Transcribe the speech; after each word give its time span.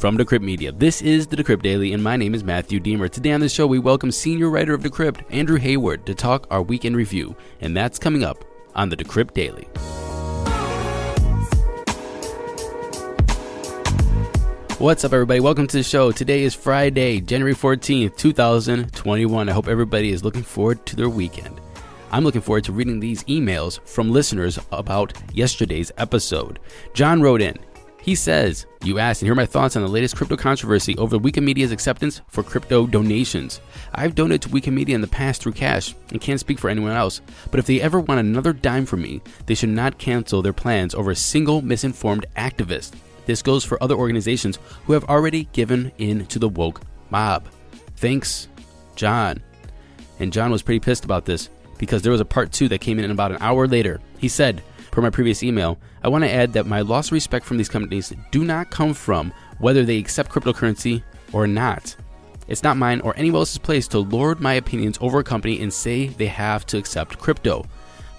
From 0.00 0.16
Decrypt 0.16 0.40
Media, 0.40 0.72
this 0.72 1.02
is 1.02 1.26
the 1.26 1.36
Decrypt 1.36 1.60
Daily, 1.60 1.92
and 1.92 2.02
my 2.02 2.16
name 2.16 2.34
is 2.34 2.42
Matthew 2.42 2.80
Diemer. 2.80 3.10
Today 3.10 3.32
on 3.32 3.40
the 3.40 3.50
show, 3.50 3.66
we 3.66 3.78
welcome 3.78 4.10
senior 4.10 4.48
writer 4.48 4.72
of 4.72 4.80
Decrypt, 4.80 5.22
Andrew 5.28 5.58
Hayward, 5.58 6.06
to 6.06 6.14
talk 6.14 6.46
our 6.50 6.62
weekend 6.62 6.96
review, 6.96 7.36
and 7.60 7.76
that's 7.76 7.98
coming 7.98 8.24
up 8.24 8.42
on 8.74 8.88
the 8.88 8.96
Decrypt 8.96 9.34
Daily. 9.34 9.64
What's 14.78 15.04
up, 15.04 15.12
everybody? 15.12 15.40
Welcome 15.40 15.66
to 15.66 15.76
the 15.76 15.82
show. 15.82 16.12
Today 16.12 16.44
is 16.44 16.54
Friday, 16.54 17.20
January 17.20 17.54
14th, 17.54 18.16
2021. 18.16 19.50
I 19.50 19.52
hope 19.52 19.68
everybody 19.68 20.12
is 20.12 20.24
looking 20.24 20.42
forward 20.42 20.86
to 20.86 20.96
their 20.96 21.10
weekend. 21.10 21.60
I'm 22.10 22.24
looking 22.24 22.40
forward 22.40 22.64
to 22.64 22.72
reading 22.72 23.00
these 23.00 23.22
emails 23.24 23.86
from 23.86 24.10
listeners 24.10 24.58
about 24.72 25.12
yesterday's 25.34 25.92
episode. 25.98 26.58
John 26.94 27.20
wrote 27.20 27.42
in. 27.42 27.58
He 28.02 28.14
says, 28.14 28.66
You 28.82 28.98
asked, 28.98 29.20
and 29.20 29.26
here 29.26 29.32
are 29.32 29.36
my 29.36 29.46
thoughts 29.46 29.76
on 29.76 29.82
the 29.82 29.88
latest 29.88 30.16
crypto 30.16 30.36
controversy 30.36 30.96
over 30.96 31.18
Wikimedia's 31.18 31.72
acceptance 31.72 32.22
for 32.28 32.42
crypto 32.42 32.86
donations. 32.86 33.60
I've 33.94 34.14
donated 34.14 34.42
to 34.42 34.48
Wikimedia 34.48 34.94
in 34.94 35.00
the 35.00 35.06
past 35.06 35.42
through 35.42 35.52
cash 35.52 35.94
and 36.10 36.20
can't 36.20 36.40
speak 36.40 36.58
for 36.58 36.70
anyone 36.70 36.92
else, 36.92 37.20
but 37.50 37.60
if 37.60 37.66
they 37.66 37.80
ever 37.80 38.00
want 38.00 38.20
another 38.20 38.52
dime 38.52 38.86
from 38.86 39.02
me, 39.02 39.20
they 39.46 39.54
should 39.54 39.68
not 39.68 39.98
cancel 39.98 40.40
their 40.40 40.52
plans 40.52 40.94
over 40.94 41.10
a 41.10 41.16
single 41.16 41.60
misinformed 41.60 42.26
activist. 42.36 42.94
This 43.26 43.42
goes 43.42 43.64
for 43.64 43.82
other 43.82 43.96
organizations 43.96 44.58
who 44.86 44.94
have 44.94 45.04
already 45.04 45.44
given 45.52 45.92
in 45.98 46.26
to 46.26 46.38
the 46.38 46.48
woke 46.48 46.80
mob. 47.10 47.46
Thanks, 47.96 48.48
John. 48.96 49.42
And 50.18 50.32
John 50.32 50.50
was 50.50 50.62
pretty 50.62 50.80
pissed 50.80 51.04
about 51.04 51.26
this 51.26 51.50
because 51.78 52.02
there 52.02 52.12
was 52.12 52.20
a 52.20 52.26
part 52.26 52.52
two 52.52 52.68
that 52.68 52.80
came 52.80 52.98
in 52.98 53.10
about 53.10 53.32
an 53.32 53.38
hour 53.40 53.66
later. 53.66 54.00
He 54.18 54.28
said, 54.28 54.62
per 54.90 55.00
my 55.00 55.10
previous 55.10 55.42
email, 55.42 55.78
I 56.02 56.08
want 56.08 56.24
to 56.24 56.30
add 56.30 56.52
that 56.52 56.66
my 56.66 56.80
loss 56.80 57.08
of 57.08 57.12
respect 57.12 57.44
from 57.44 57.56
these 57.56 57.68
companies 57.68 58.12
do 58.30 58.44
not 58.44 58.70
come 58.70 58.94
from 58.94 59.32
whether 59.58 59.84
they 59.84 59.98
accept 59.98 60.30
cryptocurrency 60.30 61.02
or 61.32 61.46
not. 61.46 61.94
It's 62.48 62.62
not 62.62 62.76
mine 62.76 63.00
or 63.02 63.16
anyone 63.16 63.40
else's 63.40 63.58
place 63.58 63.86
to 63.88 64.00
lord 64.00 64.40
my 64.40 64.54
opinions 64.54 64.98
over 65.00 65.20
a 65.20 65.24
company 65.24 65.62
and 65.62 65.72
say 65.72 66.08
they 66.08 66.26
have 66.26 66.66
to 66.66 66.78
accept 66.78 67.18
crypto. 67.18 67.64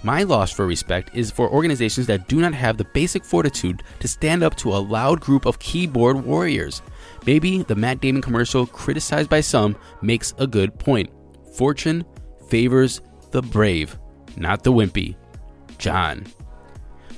My 0.04 0.24
loss 0.24 0.50
for 0.50 0.66
respect 0.66 1.10
is 1.14 1.30
for 1.30 1.48
organizations 1.48 2.06
that 2.08 2.26
do 2.26 2.40
not 2.40 2.54
have 2.54 2.76
the 2.76 2.84
basic 2.84 3.24
fortitude 3.24 3.82
to 4.00 4.08
stand 4.08 4.42
up 4.42 4.56
to 4.56 4.72
a 4.72 4.80
loud 4.80 5.20
group 5.20 5.46
of 5.46 5.60
keyboard 5.60 6.24
warriors. 6.24 6.82
Maybe 7.24 7.62
the 7.62 7.76
Matt 7.76 8.00
Damon 8.00 8.22
commercial, 8.22 8.66
criticized 8.66 9.30
by 9.30 9.42
some, 9.42 9.76
makes 10.00 10.34
a 10.38 10.46
good 10.46 10.76
point. 10.78 11.10
Fortune 11.54 12.04
favors 12.48 13.00
the 13.30 13.42
brave, 13.42 13.96
not 14.36 14.64
the 14.64 14.72
wimpy. 14.72 15.14
John. 15.78 16.26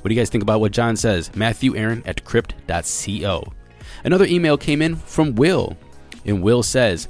What 0.05 0.11
do 0.11 0.17
you 0.17 0.21
guys 0.21 0.29
think 0.29 0.43
about 0.43 0.61
what 0.61 0.73
John 0.73 0.97
says? 0.97 1.35
Matthew 1.35 1.75
Aaron 1.77 2.03
at 2.05 2.23
decrypt.co. 2.23 3.51
Another 4.05 4.27
email 4.27 4.59
came 4.59 4.83
in 4.83 4.97
from 4.97 5.35
Will, 5.35 5.79
and 6.27 6.43
Will 6.43 6.63
says, 6.63 7.09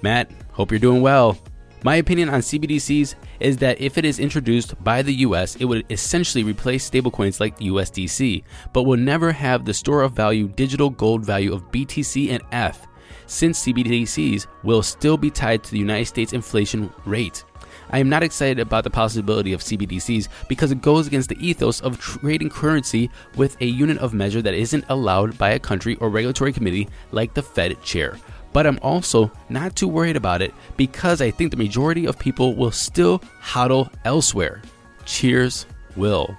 Matt, 0.00 0.30
hope 0.52 0.70
you're 0.70 0.80
doing 0.80 1.02
well. 1.02 1.36
My 1.84 1.96
opinion 1.96 2.30
on 2.30 2.40
CBDCs 2.40 3.14
is 3.40 3.58
that 3.58 3.78
if 3.78 3.98
it 3.98 4.06
is 4.06 4.18
introduced 4.18 4.82
by 4.82 5.02
the 5.02 5.12
US, 5.16 5.56
it 5.56 5.66
would 5.66 5.84
essentially 5.90 6.42
replace 6.42 6.88
stablecoins 6.88 7.40
like 7.40 7.58
USDC, 7.58 8.42
but 8.72 8.84
will 8.84 8.96
never 8.96 9.32
have 9.32 9.66
the 9.66 9.74
store 9.74 10.00
of 10.00 10.12
value 10.12 10.48
digital 10.48 10.88
gold 10.88 11.22
value 11.22 11.52
of 11.52 11.70
BTC 11.70 12.30
and 12.30 12.42
ETH, 12.52 12.86
since 13.26 13.66
CBDCs 13.66 14.46
will 14.62 14.82
still 14.82 15.18
be 15.18 15.30
tied 15.30 15.62
to 15.64 15.72
the 15.72 15.78
United 15.78 16.06
States 16.06 16.32
inflation 16.32 16.90
rate. 17.04 17.44
I 17.90 17.98
am 17.98 18.08
not 18.08 18.22
excited 18.22 18.60
about 18.60 18.84
the 18.84 18.90
possibility 18.90 19.52
of 19.52 19.60
CBDCs 19.60 20.28
because 20.48 20.70
it 20.70 20.82
goes 20.82 21.06
against 21.06 21.28
the 21.28 21.46
ethos 21.46 21.80
of 21.80 21.98
trading 21.98 22.50
currency 22.50 23.10
with 23.36 23.60
a 23.60 23.66
unit 23.66 23.98
of 23.98 24.14
measure 24.14 24.42
that 24.42 24.54
isn't 24.54 24.84
allowed 24.88 25.36
by 25.36 25.50
a 25.50 25.58
country 25.58 25.96
or 25.96 26.08
regulatory 26.08 26.52
committee 26.52 26.88
like 27.10 27.34
the 27.34 27.42
Fed 27.42 27.82
chair. 27.82 28.16
But 28.52 28.66
I'm 28.66 28.78
also 28.82 29.30
not 29.48 29.76
too 29.76 29.88
worried 29.88 30.16
about 30.16 30.42
it 30.42 30.54
because 30.76 31.20
I 31.20 31.30
think 31.30 31.50
the 31.50 31.56
majority 31.56 32.06
of 32.06 32.18
people 32.18 32.54
will 32.54 32.72
still 32.72 33.20
hodl 33.42 33.92
elsewhere. 34.04 34.62
Cheers, 35.04 35.66
Will. 35.96 36.34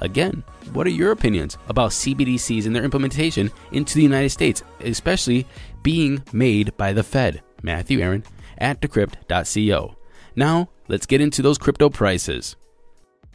Again, 0.00 0.44
what 0.72 0.86
are 0.86 0.90
your 0.90 1.12
opinions 1.12 1.56
about 1.68 1.90
CBDCs 1.90 2.66
and 2.66 2.74
their 2.74 2.84
implementation 2.84 3.50
into 3.72 3.94
the 3.94 4.02
United 4.02 4.30
States, 4.30 4.62
especially 4.80 5.46
being 5.82 6.22
made 6.32 6.76
by 6.76 6.92
the 6.92 7.02
Fed? 7.02 7.42
Matthew 7.62 8.00
Aaron 8.00 8.24
at 8.58 8.80
decrypt.co. 8.80 9.95
Now, 10.36 10.68
let's 10.86 11.06
get 11.06 11.22
into 11.22 11.40
those 11.40 11.56
crypto 11.56 11.88
prices. 11.88 12.56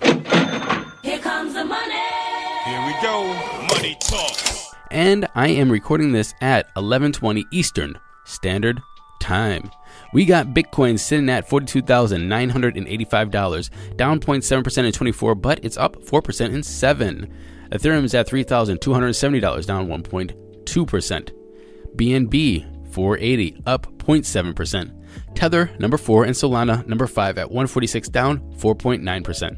Here 0.01 1.17
comes 1.19 1.55
the 1.55 1.65
money. 1.65 1.95
Here 2.65 2.85
we 2.85 2.93
go. 3.01 3.23
Money 3.73 3.97
talk. 3.99 4.37
And 4.91 5.27
I 5.33 5.47
am 5.47 5.71
recording 5.71 6.11
this 6.11 6.35
at 6.41 6.71
11:20 6.75 7.45
Eastern 7.51 7.97
Standard 8.25 8.83
Time. 9.19 9.71
We 10.13 10.25
got 10.25 10.53
Bitcoin 10.53 10.99
sitting 10.99 11.29
at 11.29 11.49
$42,985, 11.49 13.71
down 13.95 14.19
0.7% 14.19 14.85
in 14.85 14.91
24, 14.91 15.33
but 15.35 15.59
it's 15.63 15.77
up 15.77 16.03
4% 16.03 16.53
in 16.53 16.61
7. 16.61 17.33
Ethereum 17.71 18.03
is 18.03 18.13
at 18.13 18.27
$3,270, 18.27 19.65
down 19.65 19.87
1.2%. 19.87 21.31
BNB 21.95 22.65
480, 22.93 23.57
up 23.65 23.87
0.7%. 23.97 24.91
Tether 25.35 25.71
number 25.79 25.97
4 25.97 26.25
and 26.25 26.33
Solana 26.33 26.85
number 26.85 27.07
5 27.07 27.37
at 27.37 27.49
146 27.49 28.09
down 28.09 28.39
4.9%. 28.57 29.57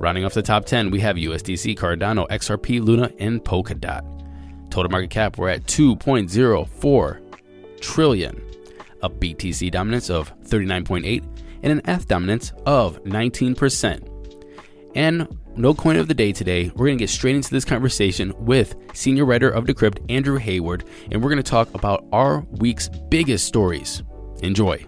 Rounding 0.00 0.24
off 0.24 0.34
the 0.34 0.42
top 0.42 0.64
10, 0.64 0.90
we 0.90 1.00
have 1.00 1.16
USDC, 1.16 1.76
Cardano, 1.76 2.26
XRP, 2.28 2.82
Luna, 2.82 3.10
and 3.18 3.44
Polkadot. 3.44 4.02
Total 4.70 4.90
market 4.90 5.10
cap, 5.10 5.38
we're 5.38 5.48
at 5.48 5.64
2.04 5.64 7.80
trillion. 7.80 8.42
A 9.02 9.10
BTC 9.10 9.70
dominance 9.70 10.10
of 10.10 10.32
39.8 10.44 11.24
and 11.62 11.72
an 11.72 11.82
ETH 11.84 12.06
dominance 12.06 12.52
of 12.66 13.02
19%. 13.04 14.06
And 14.94 15.28
no 15.56 15.74
coin 15.74 15.96
of 15.96 16.08
the 16.08 16.14
day 16.14 16.32
today. 16.32 16.70
We're 16.74 16.86
going 16.86 16.98
to 16.98 17.02
get 17.02 17.10
straight 17.10 17.36
into 17.36 17.50
this 17.50 17.64
conversation 17.64 18.32
with 18.38 18.74
senior 18.94 19.24
writer 19.24 19.50
of 19.50 19.64
Decrypt, 19.64 20.10
Andrew 20.10 20.36
Hayward, 20.36 20.84
and 21.10 21.22
we're 21.22 21.30
going 21.30 21.42
to 21.42 21.50
talk 21.50 21.72
about 21.74 22.06
our 22.12 22.40
week's 22.50 22.88
biggest 22.88 23.46
stories. 23.46 24.02
Enjoy. 24.42 24.84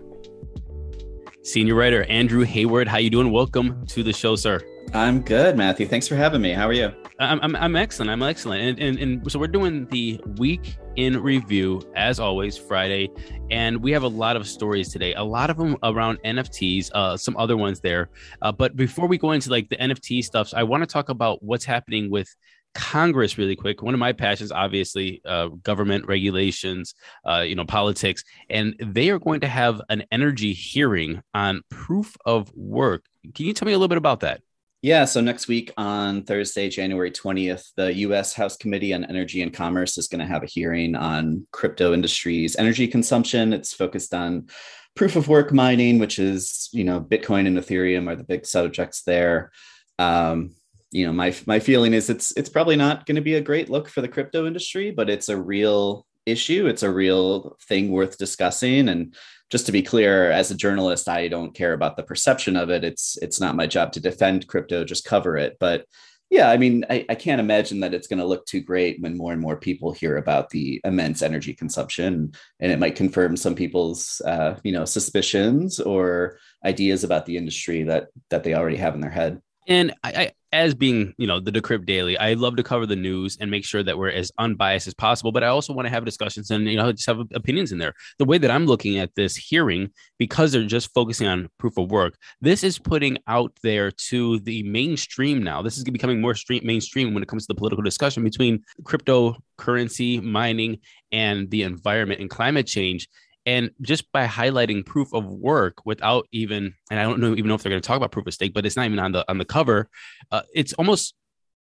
Senior 1.44 1.74
writer 1.74 2.04
Andrew 2.04 2.44
Hayward, 2.44 2.86
how 2.86 2.98
you 2.98 3.10
doing? 3.10 3.32
Welcome 3.32 3.84
to 3.86 4.04
the 4.04 4.12
show, 4.12 4.36
sir. 4.36 4.60
I'm 4.94 5.20
good, 5.20 5.56
Matthew. 5.56 5.88
Thanks 5.88 6.06
for 6.06 6.14
having 6.14 6.40
me. 6.40 6.52
How 6.52 6.68
are 6.68 6.72
you? 6.72 6.92
I'm, 7.18 7.40
I'm, 7.42 7.56
I'm 7.56 7.74
excellent. 7.74 8.12
I'm 8.12 8.22
excellent. 8.22 8.62
And, 8.62 8.78
and, 8.78 8.98
and 9.00 9.32
so 9.32 9.40
we're 9.40 9.48
doing 9.48 9.86
the 9.86 10.20
week 10.36 10.76
in 10.94 11.20
review, 11.20 11.82
as 11.96 12.20
always, 12.20 12.56
Friday. 12.56 13.10
And 13.50 13.82
we 13.82 13.90
have 13.90 14.04
a 14.04 14.08
lot 14.08 14.36
of 14.36 14.46
stories 14.46 14.90
today, 14.90 15.14
a 15.14 15.24
lot 15.24 15.50
of 15.50 15.56
them 15.56 15.76
around 15.82 16.20
NFTs, 16.24 16.92
uh, 16.94 17.16
some 17.16 17.36
other 17.36 17.56
ones 17.56 17.80
there. 17.80 18.10
Uh, 18.40 18.52
but 18.52 18.76
before 18.76 19.08
we 19.08 19.18
go 19.18 19.32
into 19.32 19.50
like 19.50 19.68
the 19.68 19.76
NFT 19.78 20.22
stuff, 20.22 20.54
I 20.54 20.62
want 20.62 20.84
to 20.84 20.86
talk 20.86 21.08
about 21.08 21.42
what's 21.42 21.64
happening 21.64 22.08
with 22.08 22.32
Congress 22.74 23.38
really 23.38 23.56
quick. 23.56 23.82
One 23.82 23.94
of 23.94 24.00
my 24.00 24.12
passions, 24.12 24.52
obviously, 24.52 25.20
uh, 25.24 25.48
government 25.48 26.06
regulations, 26.06 26.94
uh, 27.26 27.40
you 27.40 27.54
know, 27.54 27.64
politics, 27.64 28.24
and 28.48 28.74
they 28.78 29.10
are 29.10 29.18
going 29.18 29.40
to 29.40 29.48
have 29.48 29.80
an 29.88 30.04
energy 30.10 30.52
hearing 30.52 31.22
on 31.34 31.62
proof 31.70 32.16
of 32.24 32.52
work. 32.54 33.04
Can 33.34 33.46
you 33.46 33.52
tell 33.52 33.66
me 33.66 33.72
a 33.72 33.76
little 33.76 33.88
bit 33.88 33.98
about 33.98 34.20
that? 34.20 34.40
Yeah, 34.82 35.04
so 35.04 35.20
next 35.20 35.46
week 35.46 35.72
on 35.76 36.24
Thursday, 36.24 36.68
January 36.68 37.12
20th, 37.12 37.70
the 37.76 37.94
US 37.94 38.34
House 38.34 38.56
Committee 38.56 38.92
on 38.92 39.04
Energy 39.04 39.42
and 39.42 39.54
Commerce 39.54 39.96
is 39.96 40.08
going 40.08 40.18
to 40.18 40.26
have 40.26 40.42
a 40.42 40.46
hearing 40.46 40.96
on 40.96 41.46
crypto 41.52 41.94
industries 41.94 42.56
energy 42.56 42.88
consumption. 42.88 43.52
It's 43.52 43.72
focused 43.72 44.12
on 44.12 44.48
proof 44.96 45.14
of 45.14 45.28
work 45.28 45.52
mining, 45.52 46.00
which 46.00 46.18
is, 46.18 46.68
you 46.72 46.82
know, 46.82 47.00
Bitcoin 47.00 47.46
and 47.46 47.56
Ethereum 47.56 48.08
are 48.08 48.16
the 48.16 48.24
big 48.24 48.44
subjects 48.44 49.02
there. 49.02 49.52
Um, 50.00 50.56
you 50.92 51.06
know, 51.06 51.12
my 51.12 51.34
my 51.46 51.58
feeling 51.58 51.94
is 51.94 52.10
it's 52.10 52.32
it's 52.36 52.50
probably 52.50 52.76
not 52.76 53.06
going 53.06 53.16
to 53.16 53.22
be 53.22 53.34
a 53.34 53.40
great 53.40 53.70
look 53.70 53.88
for 53.88 54.02
the 54.02 54.08
crypto 54.08 54.46
industry, 54.46 54.90
but 54.90 55.10
it's 55.10 55.28
a 55.30 55.40
real 55.40 56.06
issue. 56.26 56.66
It's 56.66 56.82
a 56.82 56.92
real 56.92 57.56
thing 57.66 57.90
worth 57.90 58.18
discussing. 58.18 58.88
And 58.88 59.14
just 59.50 59.66
to 59.66 59.72
be 59.72 59.82
clear, 59.82 60.30
as 60.30 60.50
a 60.50 60.56
journalist, 60.56 61.08
I 61.08 61.28
don't 61.28 61.54
care 61.54 61.72
about 61.72 61.96
the 61.96 62.02
perception 62.02 62.56
of 62.56 62.70
it. 62.70 62.84
It's 62.84 63.16
it's 63.22 63.40
not 63.40 63.56
my 63.56 63.66
job 63.66 63.92
to 63.92 64.00
defend 64.00 64.46
crypto, 64.46 64.84
just 64.84 65.04
cover 65.04 65.36
it. 65.36 65.56
But 65.58 65.86
Yeah, 66.30 66.48
I 66.50 66.56
mean, 66.56 66.84
I, 66.88 67.04
I 67.10 67.14
can't 67.14 67.42
imagine 67.42 67.80
that 67.80 67.92
it's 67.92 68.06
going 68.06 68.18
to 68.18 68.24
look 68.24 68.46
too 68.46 68.62
great 68.62 69.02
when 69.02 69.18
more 69.18 69.32
and 69.32 69.40
more 69.40 69.56
people 69.56 69.92
hear 69.92 70.16
about 70.16 70.48
the 70.48 70.80
immense 70.82 71.20
energy 71.20 71.52
consumption, 71.52 72.32
and 72.58 72.72
it 72.72 72.78
might 72.78 72.96
confirm 72.96 73.36
some 73.36 73.54
people's, 73.54 74.22
uh, 74.24 74.58
you 74.64 74.72
know, 74.72 74.86
suspicions 74.86 75.78
or 75.78 76.38
ideas 76.64 77.04
about 77.04 77.26
the 77.26 77.36
industry 77.36 77.82
that 77.84 78.08
that 78.30 78.44
they 78.44 78.54
already 78.54 78.78
have 78.78 78.94
in 78.94 79.02
their 79.02 79.10
head. 79.10 79.42
And 79.68 79.92
I, 80.02 80.32
as 80.52 80.74
being, 80.74 81.14
you 81.16 81.26
know, 81.26 81.40
the 81.40 81.50
Decrypt 81.50 81.86
Daily, 81.86 82.18
I 82.18 82.34
love 82.34 82.56
to 82.56 82.62
cover 82.62 82.84
the 82.84 82.96
news 82.96 83.38
and 83.40 83.50
make 83.50 83.64
sure 83.64 83.82
that 83.82 83.96
we're 83.96 84.10
as 84.10 84.30
unbiased 84.38 84.86
as 84.86 84.94
possible. 84.94 85.32
But 85.32 85.42
I 85.42 85.46
also 85.46 85.72
want 85.72 85.86
to 85.86 85.90
have 85.90 86.04
discussions 86.04 86.50
and, 86.50 86.66
you 86.66 86.76
know, 86.76 86.92
just 86.92 87.06
have 87.06 87.20
opinions 87.34 87.72
in 87.72 87.78
there. 87.78 87.94
The 88.18 88.26
way 88.26 88.36
that 88.38 88.50
I'm 88.50 88.66
looking 88.66 88.98
at 88.98 89.14
this 89.14 89.34
hearing, 89.34 89.90
because 90.18 90.52
they're 90.52 90.64
just 90.66 90.92
focusing 90.92 91.26
on 91.26 91.48
proof 91.58 91.78
of 91.78 91.90
work, 91.90 92.16
this 92.40 92.62
is 92.62 92.78
putting 92.78 93.16
out 93.26 93.52
there 93.62 93.90
to 93.90 94.40
the 94.40 94.62
mainstream 94.64 95.42
now. 95.42 95.62
This 95.62 95.78
is 95.78 95.84
becoming 95.84 96.20
more 96.20 96.34
stream, 96.34 96.60
mainstream 96.64 97.14
when 97.14 97.22
it 97.22 97.28
comes 97.28 97.46
to 97.46 97.54
the 97.54 97.58
political 97.58 97.82
discussion 97.82 98.22
between 98.22 98.62
cryptocurrency, 98.82 100.22
mining, 100.22 100.78
and 101.12 101.50
the 101.50 101.62
environment 101.62 102.20
and 102.20 102.28
climate 102.28 102.66
change. 102.66 103.08
And 103.44 103.70
just 103.80 104.10
by 104.12 104.26
highlighting 104.26 104.86
proof 104.86 105.12
of 105.12 105.26
work 105.26 105.84
without 105.84 106.28
even, 106.30 106.74
and 106.90 107.00
I 107.00 107.02
don't 107.02 107.20
know 107.20 107.32
even 107.32 107.48
know 107.48 107.54
if 107.54 107.62
they're 107.62 107.70
going 107.70 107.82
to 107.82 107.86
talk 107.86 107.96
about 107.96 108.12
proof 108.12 108.26
of 108.26 108.34
stake, 108.34 108.54
but 108.54 108.64
it's 108.64 108.76
not 108.76 108.86
even 108.86 108.98
on 108.98 109.12
the 109.12 109.28
on 109.28 109.38
the 109.38 109.44
cover. 109.44 109.88
Uh, 110.30 110.42
it's 110.54 110.72
almost 110.74 111.14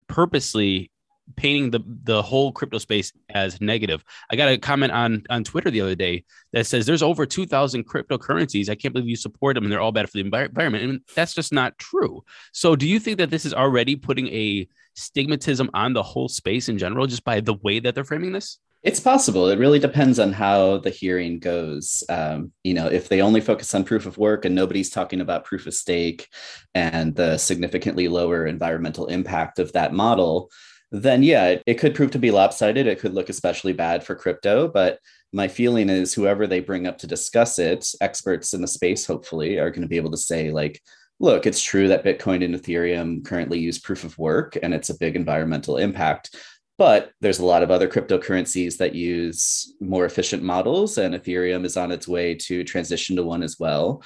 purposely 0.08 0.92
painting 1.36 1.72
the 1.72 1.80
the 2.04 2.22
whole 2.22 2.52
crypto 2.52 2.78
space 2.78 3.12
as 3.30 3.60
negative. 3.62 4.04
I 4.30 4.36
got 4.36 4.50
a 4.50 4.58
comment 4.58 4.92
on 4.92 5.24
on 5.30 5.44
Twitter 5.44 5.72
the 5.72 5.82
other 5.82 5.96
day 5.96 6.26
that 6.54 6.68
says 6.68 6.86
there's 6.86 7.04
over 7.04 7.26
2000 7.26 7.88
cryptocurrencies. 7.88 8.70
I 8.70 8.76
can't 8.76 8.94
believe 8.94 9.10
you 9.10 9.16
support 9.16 9.56
them 9.56 9.64
and 9.64 9.72
they're 9.72 9.82
all 9.82 9.92
bad 9.92 10.10
for 10.10 10.18
the 10.18 10.26
environment. 10.26 10.84
And 10.84 11.02
that's 11.16 11.34
just 11.34 11.54
not 11.54 11.78
true. 11.78 12.24
So 12.52 12.76
do 12.76 12.88
you 12.88 13.00
think 13.00 13.18
that 13.18 13.30
this 13.30 13.46
is 13.46 13.54
already 13.54 13.96
putting 13.96 14.28
a 14.28 14.68
stigmatism 14.96 15.70
on 15.74 15.94
the 15.94 16.04
whole 16.04 16.28
space 16.28 16.70
in 16.70 16.78
general 16.78 17.08
just 17.08 17.24
by 17.24 17.40
the 17.40 17.54
way 17.54 17.80
that 17.80 17.96
they're 17.96 18.04
framing 18.04 18.34
this? 18.34 18.60
It's 18.84 19.00
possible. 19.00 19.48
It 19.48 19.60
really 19.60 19.78
depends 19.78 20.18
on 20.18 20.34
how 20.34 20.80
the 20.80 20.90
hearing 20.90 21.38
goes. 21.38 22.04
Um, 22.10 22.52
you 22.64 22.74
know, 22.74 22.88
if 22.88 23.10
they 23.10 23.22
only 23.22 23.40
focus 23.40 23.76
on 23.76 23.84
proof 23.84 24.08
of 24.08 24.18
work 24.18 24.44
and 24.44 24.56
nobody's 24.56 24.90
talking 24.90 25.22
about 25.22 25.46
proof 25.46 25.68
of 25.68 25.76
stake 25.76 26.28
and 26.74 27.16
the 27.16 27.38
significantly 27.38 28.08
lower 28.08 28.48
environmental 28.48 29.06
impact 29.06 29.60
of 29.60 29.72
that 29.74 29.94
model, 29.94 30.50
then 30.92 31.22
yeah, 31.22 31.48
it, 31.50 31.64
it 31.68 31.74
could 31.76 31.94
prove 31.94 32.12
to 32.12 32.20
be 32.20 32.32
lopsided. 32.32 32.88
It 32.88 33.00
could 33.00 33.14
look 33.14 33.30
especially 33.30 33.74
bad 33.74 34.04
for 34.04 34.16
crypto. 34.16 34.68
But 34.68 34.98
my 35.32 35.48
feeling 35.48 35.88
is 35.90 36.14
whoever 36.14 36.48
they 36.48 36.60
bring 36.60 36.88
up 36.88 36.98
to 37.00 37.08
discuss 37.08 37.60
it, 37.60 37.88
experts 38.02 38.54
in 38.56 38.62
the 38.62 38.68
space, 38.68 39.06
hopefully, 39.06 39.60
are 39.60 39.70
going 39.70 39.84
to 39.84 39.88
be 39.88 39.98
able 39.98 40.12
to 40.12 40.18
say, 40.18 40.50
like, 40.50 40.82
look, 41.22 41.46
it's 41.46 41.62
true 41.62 41.88
that 41.88 42.04
Bitcoin 42.04 42.44
and 42.44 42.56
Ethereum 42.56 43.24
currently 43.24 43.60
use 43.60 43.78
proof 43.78 44.04
of 44.04 44.18
work 44.18 44.58
and 44.62 44.74
it's 44.74 44.90
a 44.90 44.98
big 44.98 45.16
environmental 45.16 45.78
impact. 45.78 46.36
But 46.78 47.12
there's 47.22 47.40
a 47.40 47.46
lot 47.46 47.64
of 47.64 47.70
other 47.70 47.88
cryptocurrencies 47.88 48.78
that 48.78 48.96
use 48.96 49.76
more 49.80 50.06
efficient 50.06 50.42
models, 50.42 50.98
and 50.98 51.14
Ethereum 51.14 51.64
is 51.66 51.78
on 51.78 51.92
its 51.92 52.08
way 52.08 52.34
to 52.36 52.64
transition 52.64 53.16
to 53.18 53.24
one 53.24 53.44
as 53.44 53.60
well. 53.60 54.04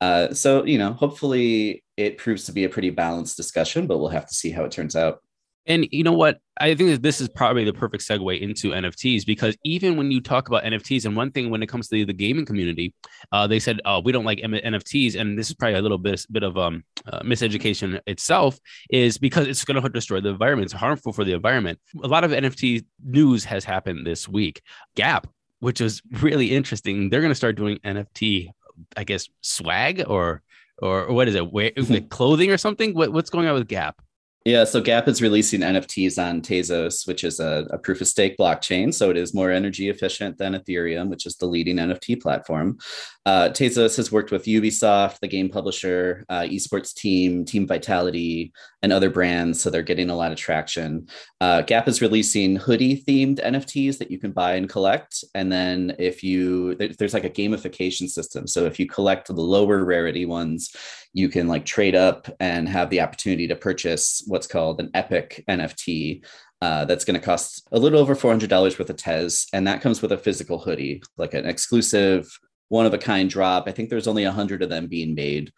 Uh, 0.00 0.32
so, 0.32 0.64
you 0.64 0.78
know, 0.78 0.92
hopefully 0.92 1.82
it 1.96 2.18
proves 2.18 2.44
to 2.44 2.52
be 2.52 2.64
a 2.64 2.68
pretty 2.68 2.90
balanced 2.90 3.36
discussion, 3.36 3.86
but 3.86 3.98
we'll 3.98 4.08
have 4.08 4.28
to 4.28 4.34
see 4.34 4.50
how 4.50 4.64
it 4.64 4.70
turns 4.70 4.94
out. 4.94 5.22
And 5.68 5.86
you 5.92 6.02
know 6.02 6.14
what? 6.14 6.38
I 6.60 6.74
think 6.74 6.90
that 6.90 7.02
this 7.02 7.20
is 7.20 7.28
probably 7.28 7.64
the 7.64 7.74
perfect 7.74 8.02
segue 8.02 8.40
into 8.40 8.70
NFTs 8.70 9.24
because 9.26 9.56
even 9.64 9.96
when 9.96 10.10
you 10.10 10.20
talk 10.20 10.48
about 10.48 10.64
NFTs, 10.64 11.04
and 11.04 11.14
one 11.14 11.30
thing 11.30 11.50
when 11.50 11.62
it 11.62 11.68
comes 11.68 11.88
to 11.88 12.04
the 12.04 12.12
gaming 12.12 12.46
community, 12.46 12.94
uh, 13.30 13.46
they 13.46 13.60
said, 13.60 13.80
"Oh, 13.84 14.00
we 14.00 14.10
don't 14.10 14.24
like 14.24 14.38
NFTs," 14.38 15.14
and 15.14 15.38
this 15.38 15.50
is 15.50 15.54
probably 15.54 15.78
a 15.78 15.82
little 15.82 15.98
bit 15.98 16.24
bit 16.32 16.42
of 16.42 16.56
um, 16.56 16.82
uh, 17.06 17.20
miseducation 17.20 18.00
itself, 18.06 18.58
is 18.90 19.18
because 19.18 19.46
it's 19.46 19.64
going 19.64 19.80
to 19.80 19.88
destroy 19.90 20.20
the 20.20 20.30
environment. 20.30 20.64
It's 20.64 20.80
harmful 20.80 21.12
for 21.12 21.22
the 21.22 21.34
environment. 21.34 21.78
A 22.02 22.08
lot 22.08 22.24
of 22.24 22.30
NFT 22.30 22.86
news 23.04 23.44
has 23.44 23.64
happened 23.64 24.06
this 24.06 24.26
week. 24.26 24.62
Gap, 24.96 25.26
which 25.60 25.82
is 25.82 26.00
really 26.10 26.56
interesting, 26.56 27.10
they're 27.10 27.20
going 27.20 27.30
to 27.30 27.34
start 27.34 27.56
doing 27.56 27.78
NFT, 27.84 28.48
I 28.96 29.04
guess, 29.04 29.28
swag 29.42 30.02
or 30.06 30.42
or 30.80 31.12
what 31.12 31.28
is 31.28 31.34
it? 31.34 31.52
Wear, 31.52 31.72
clothing 32.08 32.50
or 32.50 32.56
something? 32.56 32.94
What, 32.94 33.12
what's 33.12 33.30
going 33.30 33.46
on 33.48 33.54
with 33.54 33.68
Gap? 33.68 34.00
Yeah, 34.48 34.64
so 34.64 34.80
Gap 34.80 35.08
is 35.08 35.20
releasing 35.20 35.60
NFTs 35.60 36.16
on 36.16 36.40
Tezos, 36.40 37.06
which 37.06 37.22
is 37.22 37.38
a, 37.38 37.66
a, 37.70 37.76
proof 37.76 38.00
of 38.00 38.08
stake 38.08 38.38
blockchain. 38.38 38.94
So 38.94 39.10
it 39.10 39.18
is 39.18 39.34
more 39.34 39.50
energy 39.50 39.90
efficient 39.90 40.38
than 40.38 40.54
Ethereum, 40.54 41.10
which 41.10 41.26
is 41.26 41.36
the 41.36 41.44
leading 41.44 41.76
NFT 41.76 42.22
platform. 42.22 42.78
Uh, 43.26 43.50
Tezos 43.50 43.98
has 43.98 44.10
worked 44.10 44.30
with 44.30 44.46
Ubisoft, 44.46 45.18
the 45.20 45.28
game 45.28 45.50
publisher, 45.50 46.24
uh, 46.30 46.44
esports 46.44 46.94
team, 46.94 47.44
Team 47.44 47.66
Vitality, 47.66 48.54
and 48.82 48.90
other 48.90 49.10
brands. 49.10 49.60
So 49.60 49.68
they're 49.68 49.82
getting 49.82 50.08
a 50.08 50.16
lot 50.16 50.32
of 50.32 50.38
traction. 50.38 51.08
Uh, 51.42 51.60
Gap 51.60 51.86
is 51.86 52.00
releasing 52.00 52.56
hoodie 52.56 53.02
themed 53.02 53.44
NFTs 53.44 53.98
that 53.98 54.10
you 54.10 54.18
can 54.18 54.32
buy 54.32 54.54
and 54.54 54.66
collect. 54.66 55.24
And 55.34 55.52
then 55.52 55.94
if 55.98 56.22
you, 56.22 56.74
there's 56.76 57.12
like 57.12 57.24
a 57.24 57.28
gamification 57.28 58.08
system. 58.08 58.46
So 58.46 58.64
if 58.64 58.80
you 58.80 58.86
collect 58.86 59.26
the 59.26 59.34
lower 59.34 59.84
rarity 59.84 60.24
ones, 60.24 60.74
you 61.12 61.28
can 61.28 61.48
like 61.48 61.64
trade 61.64 61.94
up 61.94 62.28
and 62.40 62.68
have 62.68 62.90
the 62.90 63.00
opportunity 63.00 63.48
to 63.48 63.56
purchase 63.56 64.22
what's 64.26 64.46
called 64.46 64.80
an 64.80 64.90
epic 64.94 65.44
NFT. 65.48 66.24
Uh, 66.60 66.84
that's 66.84 67.04
going 67.04 67.18
to 67.18 67.24
cost 67.24 67.68
a 67.70 67.78
little 67.78 68.00
over 68.00 68.16
$400 68.16 68.50
worth 68.50 68.90
of 68.90 68.96
Tez. 68.96 69.46
And 69.52 69.66
that 69.66 69.80
comes 69.80 70.02
with 70.02 70.10
a 70.10 70.18
physical 70.18 70.58
hoodie, 70.58 71.02
like 71.16 71.32
an 71.34 71.46
exclusive, 71.46 72.28
one 72.68 72.84
of 72.84 72.94
a 72.94 72.98
kind 72.98 73.30
drop. 73.30 73.68
I 73.68 73.72
think 73.72 73.90
there's 73.90 74.08
only 74.08 74.24
100 74.24 74.62
of 74.62 74.68
them 74.68 74.88
being 74.88 75.14
made. 75.14 75.52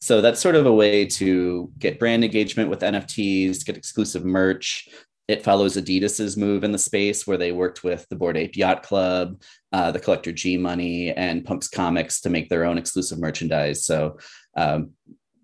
So 0.00 0.20
that's 0.20 0.40
sort 0.40 0.54
of 0.54 0.66
a 0.66 0.72
way 0.72 1.06
to 1.06 1.70
get 1.78 1.98
brand 1.98 2.24
engagement 2.24 2.70
with 2.70 2.80
NFTs, 2.80 3.64
get 3.64 3.76
exclusive 3.76 4.24
merch. 4.24 4.88
It 5.28 5.42
follows 5.42 5.76
Adidas's 5.76 6.36
move 6.36 6.62
in 6.62 6.70
the 6.70 6.78
space 6.78 7.26
where 7.26 7.36
they 7.36 7.50
worked 7.50 7.82
with 7.82 8.08
the 8.08 8.16
Bored 8.16 8.36
Ape 8.36 8.56
Yacht 8.56 8.84
Club, 8.84 9.42
uh, 9.72 9.90
the 9.90 9.98
Collector 9.98 10.30
G 10.30 10.56
Money, 10.56 11.12
and 11.12 11.44
Punks 11.44 11.68
Comics 11.68 12.20
to 12.20 12.30
make 12.30 12.48
their 12.48 12.64
own 12.64 12.78
exclusive 12.78 13.18
merchandise. 13.18 13.84
So 13.84 14.18
um, 14.56 14.90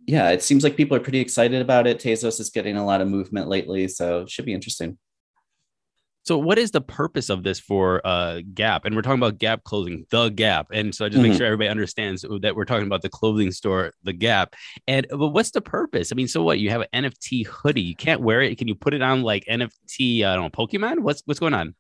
yeah, 0.07 0.31
it 0.31 0.43
seems 0.43 0.65
like 0.65 0.77
people 0.77 0.97
are 0.97 1.01
pretty 1.01 1.21
excited 1.21 1.63
about 1.63 1.87
it. 1.87 2.01
Tezos 2.01 2.41
is 2.41 2.51
getting 2.51 2.77
a 2.77 2.85
lot 2.85 3.01
of 3.01 3.09
movement 3.09 3.49
lately, 3.49 3.87
so 3.89 4.23
it 4.23 4.31
should 4.31 4.45
be 4.45 4.55
interesting. 4.55 4.99
So, 6.25 6.39
what 6.39 6.57
is 6.57 6.71
the 6.71 6.81
purpose 6.81 7.31
of 7.31 7.43
this 7.43 7.59
for 7.59 8.01
uh, 8.05 8.43
Gap? 8.55 8.85
And 8.85 8.95
we're 8.95 9.03
talking 9.03 9.19
about 9.19 9.39
Gap 9.39 9.65
clothing, 9.65 10.07
the 10.11 10.29
Gap. 10.29 10.69
And 10.73 10.95
so, 10.95 11.05
I 11.05 11.09
just 11.09 11.21
mm-hmm. 11.21 11.31
make 11.31 11.37
sure 11.37 11.47
everybody 11.47 11.69
understands 11.69 12.25
that 12.43 12.55
we're 12.55 12.65
talking 12.65 12.87
about 12.87 13.03
the 13.03 13.09
clothing 13.09 13.51
store, 13.51 13.93
the 14.05 14.13
Gap. 14.13 14.55
And 14.87 15.07
but 15.11 15.29
what's 15.29 15.51
the 15.51 15.61
purpose? 15.61 16.13
I 16.13 16.15
mean, 16.15 16.29
so 16.29 16.43
what? 16.43 16.61
You 16.61 16.71
have 16.71 16.85
an 16.93 17.05
NFT 17.05 17.47
hoodie. 17.47 17.83
You 17.83 17.97
can't 17.97 18.21
wear 18.21 18.41
it. 18.41 18.57
Can 18.57 18.69
you 18.69 18.77
put 18.77 18.95
it 18.95 19.03
on 19.03 19.23
like 19.23 19.45
NFT? 19.47 20.25
I 20.25 20.35
don't 20.35 20.45
know, 20.45 20.51
Pokemon. 20.51 21.01
What's 21.01 21.23
what's 21.27 21.41
going 21.41 21.55
on? 21.55 21.75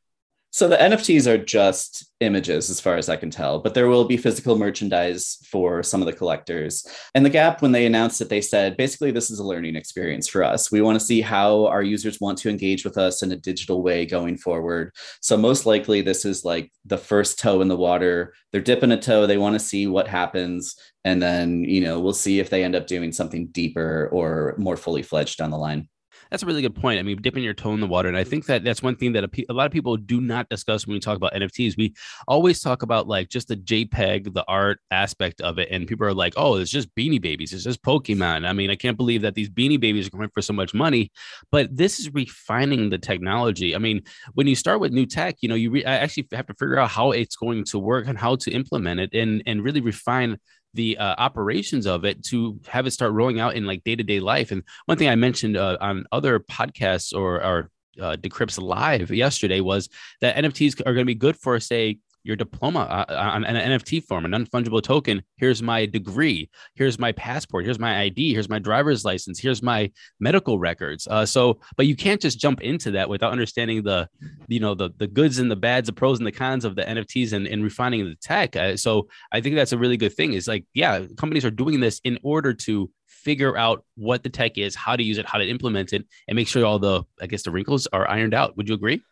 So 0.54 0.68
the 0.68 0.76
NFTs 0.76 1.26
are 1.26 1.42
just 1.42 2.12
images, 2.20 2.68
as 2.68 2.78
far 2.78 2.96
as 2.96 3.08
I 3.08 3.16
can 3.16 3.30
tell, 3.30 3.60
but 3.60 3.72
there 3.72 3.88
will 3.88 4.04
be 4.04 4.18
physical 4.18 4.58
merchandise 4.58 5.38
for 5.50 5.82
some 5.82 6.02
of 6.02 6.06
the 6.06 6.12
collectors. 6.12 6.86
And 7.14 7.24
the 7.24 7.30
Gap, 7.30 7.62
when 7.62 7.72
they 7.72 7.86
announced 7.86 8.20
it, 8.20 8.28
they 8.28 8.42
said 8.42 8.76
basically 8.76 9.12
this 9.12 9.30
is 9.30 9.38
a 9.38 9.46
learning 9.46 9.76
experience 9.76 10.28
for 10.28 10.44
us. 10.44 10.70
We 10.70 10.82
want 10.82 11.00
to 11.00 11.04
see 11.04 11.22
how 11.22 11.64
our 11.68 11.82
users 11.82 12.20
want 12.20 12.36
to 12.38 12.50
engage 12.50 12.84
with 12.84 12.98
us 12.98 13.22
in 13.22 13.32
a 13.32 13.36
digital 13.36 13.82
way 13.82 14.04
going 14.04 14.36
forward. 14.36 14.92
So 15.22 15.38
most 15.38 15.64
likely, 15.64 16.02
this 16.02 16.26
is 16.26 16.44
like 16.44 16.70
the 16.84 16.98
first 16.98 17.38
toe 17.38 17.62
in 17.62 17.68
the 17.68 17.74
water. 17.74 18.34
They're 18.52 18.60
dipping 18.60 18.92
a 18.92 19.00
toe. 19.00 19.26
They 19.26 19.38
want 19.38 19.54
to 19.54 19.58
see 19.58 19.86
what 19.86 20.06
happens, 20.06 20.76
and 21.02 21.22
then 21.22 21.64
you 21.64 21.80
know 21.80 21.98
we'll 21.98 22.12
see 22.12 22.40
if 22.40 22.50
they 22.50 22.62
end 22.62 22.76
up 22.76 22.86
doing 22.86 23.12
something 23.12 23.46
deeper 23.46 24.10
or 24.12 24.54
more 24.58 24.76
fully 24.76 25.02
fledged 25.02 25.38
down 25.38 25.50
the 25.50 25.56
line 25.56 25.88
that's 26.32 26.42
a 26.42 26.46
really 26.46 26.62
good 26.62 26.74
point. 26.74 26.98
I 26.98 27.02
mean, 27.02 27.20
dipping 27.20 27.44
your 27.44 27.52
toe 27.52 27.74
in 27.74 27.80
the 27.80 27.86
water, 27.86 28.08
and 28.08 28.16
I 28.16 28.24
think 28.24 28.46
that 28.46 28.64
that's 28.64 28.82
one 28.82 28.96
thing 28.96 29.12
that 29.12 29.22
a, 29.22 29.44
a, 29.50 29.52
lot 29.52 29.66
of 29.66 29.72
people 29.72 29.98
do 29.98 30.18
not 30.18 30.48
discuss 30.48 30.86
when 30.86 30.94
we 30.94 30.98
talk 30.98 31.18
about 31.18 31.34
NFTs. 31.34 31.76
We 31.76 31.94
always 32.26 32.62
talk 32.62 32.82
about 32.82 33.06
like 33.06 33.28
just 33.28 33.48
the 33.48 33.56
JPEG, 33.56 34.32
the 34.32 34.42
art 34.48 34.80
aspect 34.90 35.42
of 35.42 35.58
it, 35.58 35.68
and 35.70 35.86
people 35.86 36.06
are 36.06 36.14
like, 36.14 36.32
"Oh, 36.38 36.56
it's 36.56 36.70
just 36.70 36.92
Beanie 36.94 37.20
Babies, 37.20 37.52
it's 37.52 37.64
just 37.64 37.82
Pokemon." 37.82 38.48
I 38.48 38.54
mean, 38.54 38.70
I 38.70 38.76
can't 38.76 38.96
believe 38.96 39.20
that 39.22 39.34
these 39.34 39.50
Beanie 39.50 39.78
Babies 39.78 40.06
are 40.06 40.10
going 40.10 40.30
for 40.30 40.40
so 40.40 40.54
much 40.54 40.72
money, 40.72 41.12
but 41.50 41.76
this 41.76 42.00
is 42.00 42.14
refining 42.14 42.88
the 42.88 42.98
technology. 42.98 43.74
I 43.74 43.78
mean, 43.78 44.00
when 44.32 44.46
you 44.46 44.56
start 44.56 44.80
with 44.80 44.90
new 44.90 45.04
tech, 45.04 45.36
you 45.42 45.50
know, 45.50 45.54
you 45.54 45.70
re- 45.70 45.84
actually 45.84 46.28
have 46.32 46.46
to 46.46 46.54
figure 46.54 46.78
out 46.78 46.88
how 46.88 47.10
it's 47.10 47.36
going 47.36 47.64
to 47.64 47.78
work 47.78 48.06
and 48.08 48.16
how 48.16 48.36
to 48.36 48.50
implement 48.50 49.00
it, 49.00 49.12
and 49.12 49.42
and 49.44 49.62
really 49.62 49.82
refine 49.82 50.38
the 50.74 50.96
uh, 50.98 51.14
operations 51.18 51.86
of 51.86 52.04
it 52.04 52.24
to 52.24 52.58
have 52.66 52.86
it 52.86 52.92
start 52.92 53.12
rolling 53.12 53.40
out 53.40 53.54
in 53.54 53.66
like 53.66 53.84
day 53.84 53.96
to 53.96 54.02
day 54.02 54.20
life. 54.20 54.50
And 54.50 54.62
one 54.86 54.98
thing 54.98 55.08
I 55.08 55.16
mentioned 55.16 55.56
uh, 55.56 55.78
on 55.80 56.06
other 56.12 56.40
podcasts 56.40 57.14
or, 57.14 57.44
or 57.44 57.70
uh, 58.00 58.16
Decrypts 58.16 58.60
Live 58.60 59.10
yesterday 59.10 59.60
was 59.60 59.88
that 60.20 60.36
NFTs 60.36 60.80
are 60.80 60.94
going 60.94 60.98
to 60.98 61.04
be 61.04 61.14
good 61.14 61.36
for, 61.36 61.58
say, 61.60 61.98
your 62.24 62.36
diploma 62.36 62.80
uh, 62.80 63.14
on 63.14 63.44
an 63.44 63.80
NFT 63.80 64.04
form, 64.04 64.24
a 64.24 64.28
non 64.28 64.46
fungible 64.46 64.82
token. 64.82 65.22
Here's 65.36 65.62
my 65.62 65.86
degree. 65.86 66.50
Here's 66.74 66.98
my 66.98 67.12
passport. 67.12 67.64
Here's 67.64 67.78
my 67.78 68.00
ID. 68.02 68.32
Here's 68.32 68.48
my 68.48 68.58
driver's 68.58 69.04
license. 69.04 69.38
Here's 69.38 69.62
my 69.62 69.90
medical 70.20 70.58
records. 70.58 71.06
Uh, 71.06 71.26
so, 71.26 71.58
but 71.76 71.86
you 71.86 71.96
can't 71.96 72.20
just 72.20 72.38
jump 72.38 72.60
into 72.60 72.92
that 72.92 73.08
without 73.08 73.32
understanding 73.32 73.82
the, 73.82 74.08
you 74.48 74.60
know, 74.60 74.74
the 74.74 74.90
the 74.96 75.06
goods 75.06 75.38
and 75.38 75.50
the 75.50 75.56
bads, 75.56 75.86
the 75.86 75.92
pros 75.92 76.18
and 76.18 76.26
the 76.26 76.32
cons 76.32 76.64
of 76.64 76.76
the 76.76 76.82
NFTs 76.82 77.32
and, 77.32 77.46
and 77.46 77.64
refining 77.64 78.04
the 78.04 78.16
tech. 78.16 78.56
Uh, 78.56 78.76
so, 78.76 79.08
I 79.32 79.40
think 79.40 79.56
that's 79.56 79.72
a 79.72 79.78
really 79.78 79.96
good 79.96 80.14
thing. 80.14 80.34
Is 80.34 80.48
like, 80.48 80.64
yeah, 80.74 81.04
companies 81.16 81.44
are 81.44 81.50
doing 81.50 81.80
this 81.80 82.00
in 82.04 82.18
order 82.22 82.54
to 82.54 82.90
figure 83.06 83.56
out 83.56 83.84
what 83.94 84.22
the 84.22 84.28
tech 84.28 84.58
is, 84.58 84.74
how 84.74 84.96
to 84.96 85.02
use 85.02 85.18
it, 85.18 85.26
how 85.26 85.38
to 85.38 85.48
implement 85.48 85.92
it, 85.92 86.04
and 86.28 86.36
make 86.36 86.48
sure 86.48 86.64
all 86.64 86.78
the, 86.78 87.02
I 87.20 87.26
guess, 87.26 87.42
the 87.42 87.50
wrinkles 87.50 87.86
are 87.92 88.08
ironed 88.08 88.34
out. 88.34 88.56
Would 88.56 88.68
you 88.68 88.74
agree? 88.74 89.02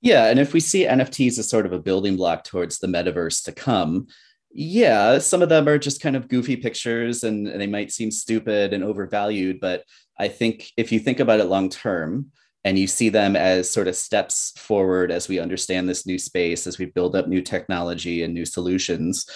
Yeah, 0.00 0.26
and 0.26 0.38
if 0.38 0.52
we 0.52 0.60
see 0.60 0.84
NFTs 0.84 1.38
as 1.38 1.48
sort 1.48 1.66
of 1.66 1.72
a 1.72 1.78
building 1.78 2.16
block 2.16 2.44
towards 2.44 2.78
the 2.78 2.86
metaverse 2.86 3.44
to 3.44 3.52
come, 3.52 4.06
yeah, 4.52 5.18
some 5.18 5.42
of 5.42 5.48
them 5.48 5.68
are 5.68 5.78
just 5.78 6.00
kind 6.00 6.16
of 6.16 6.28
goofy 6.28 6.56
pictures 6.56 7.24
and, 7.24 7.46
they 7.46 7.66
might 7.66 7.92
seem 7.92 8.10
stupid 8.10 8.72
and 8.72 8.84
overvalued. 8.84 9.60
But 9.60 9.84
I 10.18 10.28
think 10.28 10.70
if 10.76 10.92
you 10.92 11.00
think 11.00 11.20
about 11.20 11.40
it 11.40 11.44
long 11.44 11.68
term 11.68 12.30
and 12.64 12.78
you 12.78 12.86
see 12.86 13.08
them 13.08 13.36
as 13.36 13.70
sort 13.70 13.88
of 13.88 13.96
steps 13.96 14.52
forward 14.56 15.10
as 15.10 15.28
we 15.28 15.38
understand 15.38 15.88
this 15.88 16.06
new 16.06 16.18
space, 16.18 16.66
as 16.66 16.78
we 16.78 16.86
build 16.86 17.14
up 17.14 17.28
new 17.28 17.42
technology 17.42 18.22
and 18.22 18.34
new 18.34 18.44
solutions, 18.44 19.26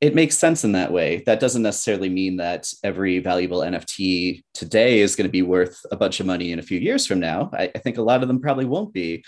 it 0.00 0.14
makes 0.14 0.38
sense 0.38 0.64
in 0.64 0.72
that 0.72 0.92
way. 0.92 1.22
That 1.26 1.40
doesn't 1.40 1.62
necessarily 1.62 2.08
mean 2.08 2.38
that 2.38 2.72
every 2.82 3.18
valuable 3.18 3.60
NFT 3.60 4.42
today 4.54 5.00
is 5.00 5.14
going 5.14 5.28
to 5.28 5.32
be 5.32 5.42
worth 5.42 5.78
a 5.92 5.96
bunch 5.96 6.20
of 6.20 6.26
money 6.26 6.52
in 6.52 6.58
a 6.58 6.62
few 6.62 6.78
years 6.78 7.06
from 7.06 7.20
now. 7.20 7.50
I, 7.52 7.70
I 7.74 7.78
think 7.78 7.98
a 7.98 8.02
lot 8.02 8.22
of 8.22 8.28
them 8.28 8.40
probably 8.40 8.64
won't 8.64 8.94
be. 8.94 9.24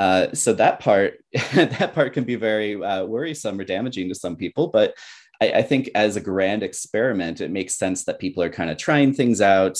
Uh, 0.00 0.32
so 0.32 0.52
that 0.52 0.78
part 0.78 1.14
that 1.54 1.92
part 1.92 2.12
can 2.12 2.24
be 2.24 2.36
very 2.36 2.80
uh, 2.82 3.04
worrisome 3.04 3.58
or 3.58 3.64
damaging 3.64 4.08
to 4.08 4.14
some 4.14 4.36
people 4.36 4.68
but 4.68 4.94
I, 5.40 5.52
I, 5.54 5.62
think 5.62 5.90
as 5.94 6.14
a 6.14 6.20
grand 6.20 6.62
experiment 6.62 7.40
it 7.40 7.50
makes 7.50 7.74
sense 7.74 8.04
that 8.04 8.20
people 8.20 8.40
are 8.44 8.50
kind 8.50 8.70
of 8.70 8.76
trying 8.76 9.12
things 9.12 9.40
out 9.40 9.76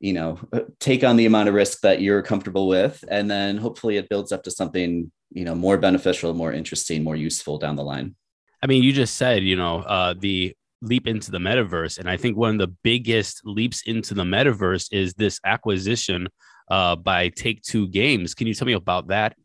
you 0.00 0.12
know 0.12 0.38
uh, 0.52 0.60
take 0.80 1.02
on 1.02 1.16
the 1.16 1.24
amount 1.24 1.48
of 1.48 1.54
risk 1.54 1.80
that 1.80 2.02
you're 2.02 2.20
comfortable 2.20 2.68
with 2.68 3.02
and 3.08 3.30
then 3.30 3.56
hopefully 3.56 3.96
it 3.96 4.10
builds 4.10 4.32
up 4.32 4.42
to 4.42 4.50
something 4.50 5.10
you 5.30 5.46
know 5.46 5.54
more 5.54 5.78
beneficial 5.78 6.34
more 6.34 6.52
interesting 6.52 7.02
more 7.02 7.16
useful 7.16 7.56
down 7.56 7.76
the 7.76 7.84
line. 7.84 8.14
I 8.62 8.66
mean 8.66 8.82
you 8.82 8.92
just 8.92 9.14
said 9.14 9.44
you 9.44 9.56
know 9.56 9.78
uh, 9.78 10.12
the 10.18 10.54
leap 10.82 11.06
into 11.06 11.30
the 11.30 11.38
metaverse 11.38 11.96
and 11.96 12.10
i 12.10 12.16
think 12.18 12.36
one 12.36 12.50
of 12.50 12.58
the 12.58 12.74
biggest 12.82 13.40
leaps 13.46 13.80
into 13.86 14.12
the 14.12 14.24
metaverse 14.24 14.88
is 14.92 15.14
this 15.14 15.40
acquisition 15.46 16.28
uh, 16.70 16.96
by 16.96 17.28
take 17.28 17.62
two 17.62 17.88
games. 17.88 18.34
Can 18.34 18.46
you 18.46 18.54
tell 18.54 18.66
me 18.66 18.72
about 18.72 19.08
that 19.08 19.36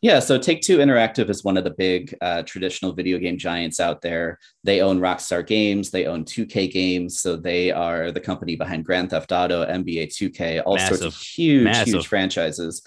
yeah, 0.00 0.20
so 0.20 0.38
Take 0.38 0.62
Two 0.62 0.78
Interactive 0.78 1.30
is 1.30 1.44
one 1.44 1.56
of 1.56 1.64
the 1.64 1.70
big 1.70 2.14
uh, 2.20 2.42
traditional 2.42 2.92
video 2.92 3.18
game 3.18 3.38
giants 3.38 3.80
out 3.80 4.02
there. 4.02 4.38
They 4.64 4.80
own 4.80 5.00
Rockstar 5.00 5.46
Games, 5.46 5.90
they 5.90 6.06
own 6.06 6.24
2K 6.24 6.70
Games, 6.72 7.20
so 7.20 7.36
they 7.36 7.70
are 7.70 8.10
the 8.12 8.20
company 8.20 8.56
behind 8.56 8.84
Grand 8.84 9.10
Theft 9.10 9.32
Auto, 9.32 9.64
NBA 9.64 10.08
2K, 10.08 10.62
all 10.64 10.74
Massive. 10.74 10.98
sorts 10.98 11.14
of 11.16 11.20
huge, 11.20 11.64
Massive. 11.64 11.94
huge 11.94 12.06
franchises. 12.06 12.82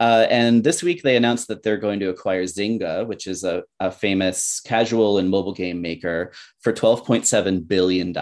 Uh, 0.00 0.26
and 0.30 0.62
this 0.62 0.82
week 0.82 1.02
they 1.02 1.16
announced 1.16 1.48
that 1.48 1.62
they're 1.62 1.76
going 1.76 1.98
to 2.00 2.08
acquire 2.08 2.44
Zynga, 2.44 3.06
which 3.06 3.26
is 3.26 3.42
a, 3.44 3.64
a 3.80 3.90
famous 3.90 4.60
casual 4.60 5.18
and 5.18 5.28
mobile 5.28 5.54
game 5.54 5.82
maker, 5.82 6.32
for 6.60 6.72
$12.7 6.72 7.66
billion. 7.66 8.12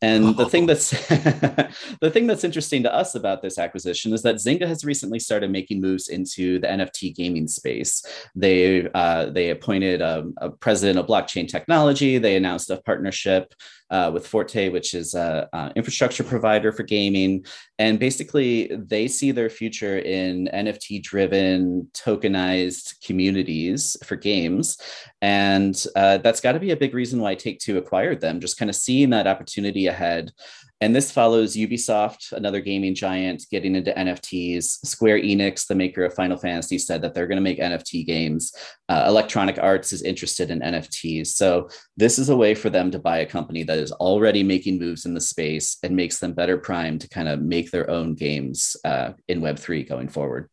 And 0.00 0.36
the 0.36 0.48
thing 0.48 0.66
that's 0.66 0.90
the 2.00 2.10
thing 2.12 2.28
that's 2.28 2.44
interesting 2.44 2.84
to 2.84 2.94
us 2.94 3.16
about 3.16 3.42
this 3.42 3.58
acquisition 3.58 4.12
is 4.12 4.22
that 4.22 4.36
Zynga 4.36 4.66
has 4.66 4.84
recently 4.84 5.18
started 5.18 5.50
making 5.50 5.80
moves 5.80 6.08
into 6.08 6.60
the 6.60 6.68
NFT 6.68 7.16
gaming 7.16 7.48
space. 7.48 8.04
They 8.36 8.88
uh, 8.94 9.30
they 9.30 9.50
appointed 9.50 10.00
a, 10.00 10.28
a, 10.36 10.50
president 10.50 11.00
of 11.00 11.06
blockchain 11.06 11.48
technology. 11.48 12.18
They 12.18 12.36
announced 12.36 12.70
a 12.70 12.80
partnership 12.82 13.52
uh, 13.90 14.10
with 14.12 14.26
Forte, 14.26 14.68
which 14.68 14.94
is 14.94 15.14
an 15.14 15.72
infrastructure 15.76 16.24
provider 16.24 16.72
for 16.72 16.82
gaming. 16.82 17.44
And 17.78 17.98
basically, 17.98 18.68
they 18.74 19.08
see 19.08 19.30
their 19.30 19.50
future 19.50 19.98
in 19.98 20.48
NFT 20.52 21.02
driven, 21.02 21.88
tokenized 21.92 23.04
communities 23.04 23.96
for 24.04 24.16
games. 24.16 24.78
And 25.22 25.82
uh, 25.96 26.18
that's 26.18 26.40
got 26.40 26.52
to 26.52 26.60
be 26.60 26.70
a 26.70 26.76
big 26.76 26.94
reason 26.94 27.20
why 27.20 27.34
Take 27.34 27.58
Two 27.58 27.78
acquired 27.78 28.20
them, 28.20 28.40
just 28.40 28.58
kind 28.58 28.68
of 28.68 28.76
seeing 28.76 29.10
that 29.10 29.26
opportunity 29.26 29.86
ahead 29.86 30.32
and 30.80 30.94
this 30.94 31.10
follows 31.10 31.56
Ubisoft, 31.56 32.32
another 32.32 32.60
gaming 32.60 32.94
giant, 32.94 33.44
getting 33.50 33.74
into 33.74 33.92
NFTs. 33.92 34.86
Square 34.86 35.20
Enix, 35.20 35.66
the 35.66 35.74
maker 35.74 36.04
of 36.04 36.14
Final 36.14 36.36
Fantasy, 36.36 36.78
said 36.78 37.02
that 37.02 37.14
they're 37.14 37.26
going 37.26 37.36
to 37.36 37.42
make 37.42 37.58
NFT 37.58 38.06
games. 38.06 38.52
Uh, 38.88 39.04
Electronic 39.08 39.58
Arts 39.58 39.92
is 39.92 40.02
interested 40.02 40.50
in 40.50 40.60
NFTs. 40.60 41.28
So, 41.28 41.68
this 41.96 42.18
is 42.18 42.28
a 42.28 42.36
way 42.36 42.54
for 42.54 42.70
them 42.70 42.92
to 42.92 42.98
buy 42.98 43.18
a 43.18 43.26
company 43.26 43.64
that 43.64 43.78
is 43.78 43.90
already 43.92 44.44
making 44.44 44.78
moves 44.78 45.04
in 45.04 45.14
the 45.14 45.20
space 45.20 45.78
and 45.82 45.96
makes 45.96 46.18
them 46.18 46.32
better 46.32 46.56
primed 46.56 47.00
to 47.00 47.08
kind 47.08 47.28
of 47.28 47.40
make 47.40 47.70
their 47.72 47.90
own 47.90 48.14
games 48.14 48.76
uh, 48.84 49.12
in 49.26 49.40
Web3 49.40 49.88
going 49.88 50.08
forward. 50.08 50.48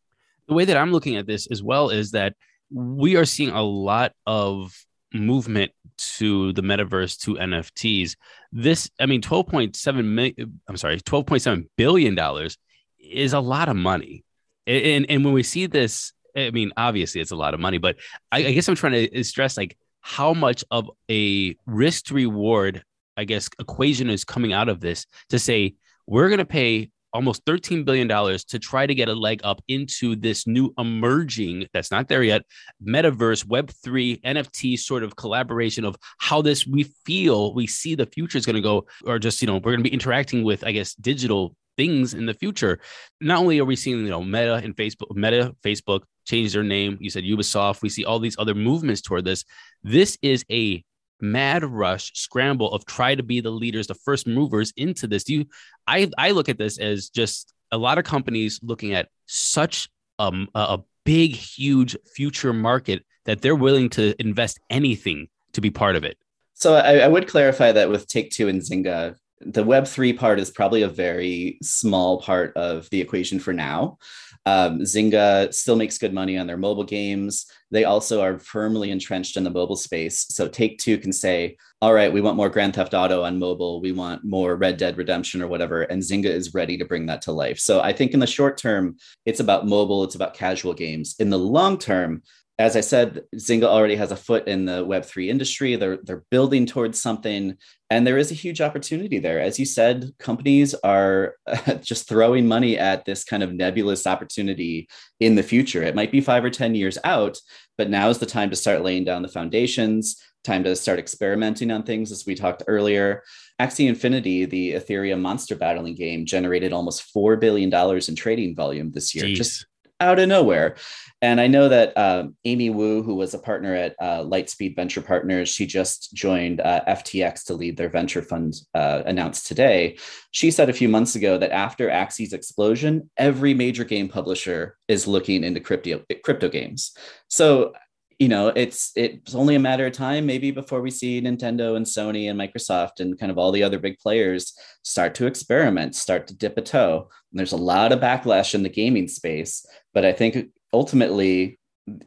The 0.48 0.54
way 0.54 0.64
that 0.64 0.76
I'm 0.76 0.92
looking 0.92 1.16
at 1.16 1.26
this 1.26 1.46
as 1.48 1.62
well 1.62 1.90
is 1.90 2.12
that 2.12 2.34
we 2.70 3.16
are 3.16 3.24
seeing 3.24 3.50
a 3.50 3.62
lot 3.62 4.12
of 4.26 4.76
movement 5.12 5.72
to 5.96 6.52
the 6.52 6.62
metaverse 6.62 7.18
to 7.20 7.34
NFTs. 7.34 8.16
This, 8.58 8.90
I 8.98 9.04
mean, 9.04 9.20
12.7 9.20 10.04
million, 10.04 10.60
I'm 10.66 10.78
sorry, 10.78 10.98
12.7 10.98 11.68
billion 11.76 12.14
dollars 12.14 12.56
is 12.98 13.34
a 13.34 13.40
lot 13.40 13.68
of 13.68 13.76
money. 13.76 14.24
And, 14.66 15.04
and 15.10 15.24
when 15.26 15.34
we 15.34 15.42
see 15.42 15.66
this, 15.66 16.14
I 16.34 16.50
mean, 16.50 16.72
obviously 16.74 17.20
it's 17.20 17.32
a 17.32 17.36
lot 17.36 17.52
of 17.52 17.60
money, 17.60 17.76
but 17.76 17.96
I, 18.32 18.38
I 18.38 18.52
guess 18.52 18.66
I'm 18.66 18.74
trying 18.74 18.92
to 18.92 19.20
uh, 19.20 19.22
stress 19.24 19.58
like 19.58 19.76
how 20.00 20.32
much 20.32 20.64
of 20.70 20.90
a 21.10 21.54
risk 21.66 22.06
to 22.06 22.14
reward, 22.14 22.82
I 23.14 23.24
guess, 23.24 23.50
equation 23.58 24.08
is 24.08 24.24
coming 24.24 24.54
out 24.54 24.70
of 24.70 24.80
this 24.80 25.04
to 25.28 25.38
say 25.38 25.74
we're 26.06 26.28
going 26.28 26.38
to 26.38 26.46
pay 26.46 26.90
almost 27.16 27.44
$13 27.44 27.84
billion 27.84 28.08
to 28.08 28.58
try 28.58 28.86
to 28.86 28.94
get 28.94 29.08
a 29.08 29.14
leg 29.14 29.40
up 29.42 29.60
into 29.68 30.14
this 30.14 30.46
new 30.46 30.72
emerging, 30.78 31.66
that's 31.72 31.90
not 31.90 32.08
there 32.08 32.22
yet, 32.22 32.42
metaverse, 32.86 33.44
Web3, 33.44 34.22
NFT 34.22 34.78
sort 34.78 35.02
of 35.02 35.16
collaboration 35.16 35.84
of 35.84 35.96
how 36.18 36.42
this 36.42 36.66
we 36.66 36.84
feel, 37.04 37.54
we 37.54 37.66
see 37.66 37.94
the 37.94 38.06
future 38.06 38.38
is 38.38 38.46
going 38.46 38.56
to 38.56 38.62
go, 38.62 38.86
or 39.04 39.18
just, 39.18 39.42
you 39.42 39.46
know, 39.46 39.54
we're 39.54 39.72
going 39.72 39.82
to 39.82 39.90
be 39.90 39.92
interacting 39.92 40.44
with, 40.44 40.64
I 40.64 40.72
guess, 40.72 40.94
digital 40.94 41.56
things 41.76 42.14
in 42.14 42.26
the 42.26 42.34
future. 42.34 42.78
Not 43.20 43.40
only 43.40 43.58
are 43.58 43.64
we 43.64 43.76
seeing, 43.76 43.98
you 44.00 44.10
know, 44.10 44.22
Meta 44.22 44.54
and 44.54 44.76
Facebook, 44.76 45.14
Meta, 45.14 45.54
Facebook 45.62 46.02
change 46.26 46.52
their 46.52 46.62
name. 46.62 46.98
You 47.00 47.10
said 47.10 47.24
Ubisoft. 47.24 47.82
We 47.82 47.88
see 47.88 48.04
all 48.04 48.18
these 48.18 48.36
other 48.38 48.54
movements 48.54 49.00
toward 49.00 49.24
this. 49.24 49.44
This 49.82 50.18
is 50.22 50.44
a 50.50 50.84
mad 51.20 51.64
rush 51.64 52.12
scramble 52.14 52.72
of 52.72 52.84
try 52.84 53.14
to 53.14 53.22
be 53.22 53.40
the 53.40 53.50
leaders, 53.50 53.86
the 53.86 53.94
first 53.94 54.26
movers 54.26 54.72
into 54.76 55.06
this. 55.06 55.24
Do 55.24 55.34
you? 55.34 55.46
I 55.86 56.10
I 56.18 56.30
look 56.32 56.48
at 56.48 56.58
this 56.58 56.78
as 56.78 57.08
just 57.08 57.52
a 57.72 57.78
lot 57.78 57.98
of 57.98 58.04
companies 58.04 58.60
looking 58.62 58.94
at 58.94 59.08
such 59.26 59.88
um, 60.18 60.48
a 60.54 60.78
big, 61.04 61.32
huge 61.32 61.96
future 62.14 62.52
market 62.52 63.04
that 63.24 63.40
they're 63.40 63.56
willing 63.56 63.88
to 63.90 64.14
invest 64.20 64.60
anything 64.70 65.28
to 65.52 65.60
be 65.60 65.70
part 65.70 65.96
of 65.96 66.04
it. 66.04 66.16
So 66.54 66.74
I, 66.74 66.98
I 66.98 67.08
would 67.08 67.28
clarify 67.28 67.72
that 67.72 67.90
with 67.90 68.06
Take 68.06 68.30
Two 68.30 68.48
and 68.48 68.60
Zynga, 68.60 69.16
the 69.40 69.64
Web3 69.64 70.16
part 70.16 70.40
is 70.40 70.50
probably 70.50 70.82
a 70.82 70.88
very 70.88 71.58
small 71.62 72.20
part 72.20 72.56
of 72.56 72.88
the 72.90 73.00
equation 73.00 73.38
for 73.38 73.52
now. 73.52 73.98
Um, 74.46 74.78
Zynga 74.80 75.52
still 75.52 75.76
makes 75.76 75.98
good 75.98 76.14
money 76.14 76.38
on 76.38 76.46
their 76.46 76.56
mobile 76.56 76.84
games. 76.84 77.46
They 77.72 77.84
also 77.84 78.22
are 78.22 78.38
firmly 78.38 78.92
entrenched 78.92 79.36
in 79.36 79.42
the 79.42 79.50
mobile 79.50 79.76
space. 79.76 80.24
So 80.30 80.46
Take 80.46 80.78
Two 80.78 80.98
can 80.98 81.12
say, 81.12 81.56
all 81.82 81.92
right, 81.92 82.12
we 82.12 82.20
want 82.20 82.36
more 82.36 82.48
Grand 82.48 82.74
Theft 82.74 82.94
Auto 82.94 83.24
on 83.24 83.38
mobile. 83.38 83.80
We 83.80 83.92
want 83.92 84.24
more 84.24 84.56
Red 84.56 84.76
Dead 84.76 84.96
Redemption 84.96 85.42
or 85.42 85.48
whatever. 85.48 85.82
And 85.82 86.00
Zynga 86.00 86.26
is 86.26 86.54
ready 86.54 86.78
to 86.78 86.84
bring 86.84 87.06
that 87.06 87.22
to 87.22 87.32
life. 87.32 87.58
So 87.58 87.80
I 87.80 87.92
think 87.92 88.14
in 88.14 88.20
the 88.20 88.26
short 88.26 88.56
term, 88.56 88.96
it's 89.26 89.40
about 89.40 89.66
mobile, 89.66 90.04
it's 90.04 90.14
about 90.14 90.34
casual 90.34 90.74
games. 90.74 91.16
In 91.18 91.28
the 91.28 91.38
long 91.38 91.76
term, 91.76 92.22
as 92.58 92.74
I 92.74 92.80
said, 92.80 93.22
Zynga 93.34 93.64
already 93.64 93.96
has 93.96 94.10
a 94.10 94.16
foot 94.16 94.48
in 94.48 94.64
the 94.64 94.84
Web3 94.84 95.28
industry. 95.28 95.76
They're, 95.76 95.98
they're 96.02 96.24
building 96.30 96.64
towards 96.64 97.00
something, 97.00 97.56
and 97.90 98.06
there 98.06 98.16
is 98.16 98.30
a 98.30 98.34
huge 98.34 98.62
opportunity 98.62 99.18
there. 99.18 99.38
As 99.40 99.58
you 99.58 99.66
said, 99.66 100.12
companies 100.18 100.74
are 100.82 101.34
just 101.82 102.08
throwing 102.08 102.48
money 102.48 102.78
at 102.78 103.04
this 103.04 103.24
kind 103.24 103.42
of 103.42 103.52
nebulous 103.52 104.06
opportunity 104.06 104.88
in 105.20 105.34
the 105.34 105.42
future. 105.42 105.82
It 105.82 105.94
might 105.94 106.10
be 106.10 106.22
five 106.22 106.44
or 106.44 106.50
10 106.50 106.74
years 106.74 106.96
out, 107.04 107.36
but 107.76 107.90
now 107.90 108.08
is 108.08 108.18
the 108.18 108.26
time 108.26 108.48
to 108.48 108.56
start 108.56 108.82
laying 108.82 109.04
down 109.04 109.20
the 109.20 109.28
foundations, 109.28 110.16
time 110.42 110.64
to 110.64 110.74
start 110.76 110.98
experimenting 110.98 111.70
on 111.70 111.82
things, 111.82 112.10
as 112.10 112.24
we 112.24 112.34
talked 112.34 112.62
earlier. 112.66 113.22
Axie 113.60 113.86
Infinity, 113.86 114.46
the 114.46 114.72
Ethereum 114.72 115.20
monster 115.20 115.56
battling 115.56 115.94
game, 115.94 116.24
generated 116.24 116.72
almost 116.72 117.12
$4 117.14 117.38
billion 117.38 117.70
in 118.08 118.16
trading 118.16 118.56
volume 118.56 118.92
this 118.92 119.14
year. 119.14 119.26
Jeez. 119.26 119.34
Just 119.34 119.66
out 120.00 120.18
of 120.18 120.28
nowhere. 120.28 120.76
And 121.22 121.40
I 121.40 121.46
know 121.46 121.68
that 121.68 121.96
uh, 121.96 122.28
Amy 122.44 122.70
Wu, 122.70 123.02
who 123.02 123.14
was 123.14 123.34
a 123.34 123.38
partner 123.38 123.74
at 123.74 123.94
uh, 124.00 124.20
Lightspeed 124.22 124.76
Venture 124.76 125.00
Partners, 125.00 125.48
she 125.48 125.66
just 125.66 126.12
joined 126.14 126.60
uh, 126.60 126.82
FTX 126.86 127.44
to 127.46 127.54
lead 127.54 127.76
their 127.76 127.88
venture 127.88 128.22
fund 128.22 128.54
uh, 128.74 129.02
announced 129.06 129.46
today. 129.46 129.96
She 130.30 130.50
said 130.50 130.68
a 130.68 130.74
few 130.74 130.88
months 130.88 131.14
ago 131.14 131.38
that 131.38 131.52
after 131.52 131.88
Axie's 131.88 132.32
explosion, 132.32 133.10
every 133.16 133.54
major 133.54 133.84
game 133.84 134.08
publisher 134.08 134.76
is 134.88 135.06
looking 135.06 135.42
into 135.42 135.60
crypto, 135.60 136.02
crypto 136.22 136.48
games. 136.48 136.92
So 137.28 137.72
you 138.18 138.28
know, 138.28 138.48
it's 138.48 138.92
it's 138.96 139.34
only 139.34 139.56
a 139.56 139.60
matter 139.60 139.86
of 139.86 139.92
time, 139.92 140.24
maybe 140.24 140.50
before 140.50 140.80
we 140.80 140.90
see 140.90 141.20
Nintendo 141.20 141.76
and 141.76 141.84
Sony 141.84 142.30
and 142.30 142.40
Microsoft 142.40 143.00
and 143.00 143.18
kind 143.18 143.30
of 143.30 143.36
all 143.36 143.52
the 143.52 143.62
other 143.62 143.78
big 143.78 143.98
players 143.98 144.54
start 144.82 145.14
to 145.16 145.26
experiment, 145.26 145.94
start 145.94 146.26
to 146.28 146.36
dip 146.36 146.56
a 146.56 146.62
toe. 146.62 147.08
And 147.30 147.38
there's 147.38 147.52
a 147.52 147.58
lot 147.58 147.92
of 147.92 148.00
backlash 148.00 148.54
in 148.54 148.62
the 148.62 148.70
gaming 148.70 149.08
space, 149.08 149.66
but 149.92 150.06
I 150.06 150.12
think 150.12 150.48
ultimately, 150.72 151.58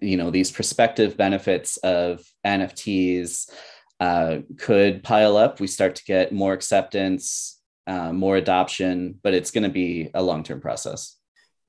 you 0.02 0.18
know, 0.18 0.32
these 0.32 0.52
prospective 0.52 1.16
benefits 1.16 1.78
of 1.78 2.24
NFTs 2.46 3.52
uh, 4.00 4.38
could 4.58 5.04
pile 5.04 5.38
up. 5.38 5.60
We 5.60 5.68
start 5.68 5.96
to 5.96 6.04
get 6.06 6.32
more 6.32 6.54
acceptance, 6.54 7.62
uh, 7.86 8.14
more 8.14 8.36
adoption, 8.36 9.20
but 9.22 9.36
it's 9.36 9.52
going 9.52 9.64
to 9.64 9.70
be 9.70 10.10
a 10.16 10.24
long 10.24 10.44
term 10.44 10.60
process. 10.60 11.19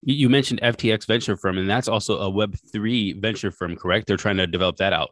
You 0.03 0.29
mentioned 0.29 0.61
FTX 0.63 1.07
venture 1.07 1.37
firm, 1.37 1.59
and 1.59 1.69
that's 1.69 1.89
also 1.89 2.19
a 2.19 2.31
Web3 2.31 3.21
venture 3.21 3.51
firm, 3.51 3.77
correct? 3.77 4.07
They're 4.07 4.17
trying 4.17 4.39
to 4.39 4.47
develop 4.47 4.77
that 4.77 4.93
out. 4.93 5.11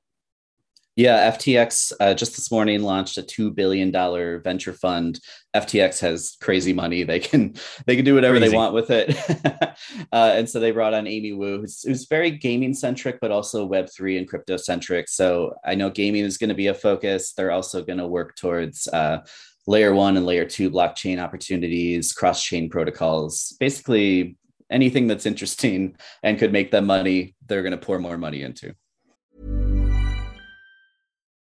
Yeah, 0.98 1.30
FTX 1.30 1.92
uh, 2.00 2.12
just 2.14 2.34
this 2.34 2.50
morning 2.50 2.82
launched 2.82 3.18
a 3.18 3.22
two 3.22 3.52
billion 3.52 3.92
dollar 3.92 4.40
venture 4.40 4.72
fund. 4.72 5.20
FTX 5.54 6.00
has 6.00 6.36
crazy 6.42 6.72
money; 6.72 7.04
they 7.04 7.20
can 7.20 7.54
they 7.86 7.94
can 7.94 8.04
do 8.04 8.16
whatever 8.16 8.36
crazy. 8.36 8.50
they 8.50 8.56
want 8.56 8.74
with 8.74 8.90
it. 8.90 9.16
uh, 10.12 10.32
and 10.34 10.50
so 10.50 10.58
they 10.58 10.72
brought 10.72 10.94
on 10.94 11.06
Amy 11.06 11.32
Wu, 11.32 11.60
who's, 11.60 11.82
who's 11.82 12.08
very 12.08 12.32
gaming 12.32 12.74
centric, 12.74 13.20
but 13.20 13.30
also 13.30 13.64
Web 13.64 13.88
three 13.96 14.18
and 14.18 14.26
crypto 14.26 14.56
centric. 14.56 15.08
So 15.08 15.54
I 15.64 15.76
know 15.76 15.88
gaming 15.88 16.24
is 16.24 16.36
going 16.36 16.48
to 16.48 16.56
be 16.56 16.66
a 16.66 16.74
focus. 16.74 17.32
They're 17.32 17.52
also 17.52 17.84
going 17.84 18.00
to 18.00 18.08
work 18.08 18.34
towards 18.34 18.88
uh, 18.88 19.18
layer 19.68 19.94
one 19.94 20.16
and 20.16 20.26
layer 20.26 20.46
two 20.46 20.68
blockchain 20.68 21.22
opportunities, 21.22 22.12
cross 22.12 22.42
chain 22.42 22.68
protocols, 22.68 23.54
basically 23.60 24.36
anything 24.70 25.06
that's 25.06 25.26
interesting 25.26 25.96
and 26.22 26.38
could 26.38 26.52
make 26.52 26.70
them 26.70 26.86
money, 26.86 27.34
they're 27.46 27.62
going 27.62 27.72
to 27.72 27.78
pour 27.78 27.98
more 27.98 28.18
money 28.18 28.42
into. 28.42 28.74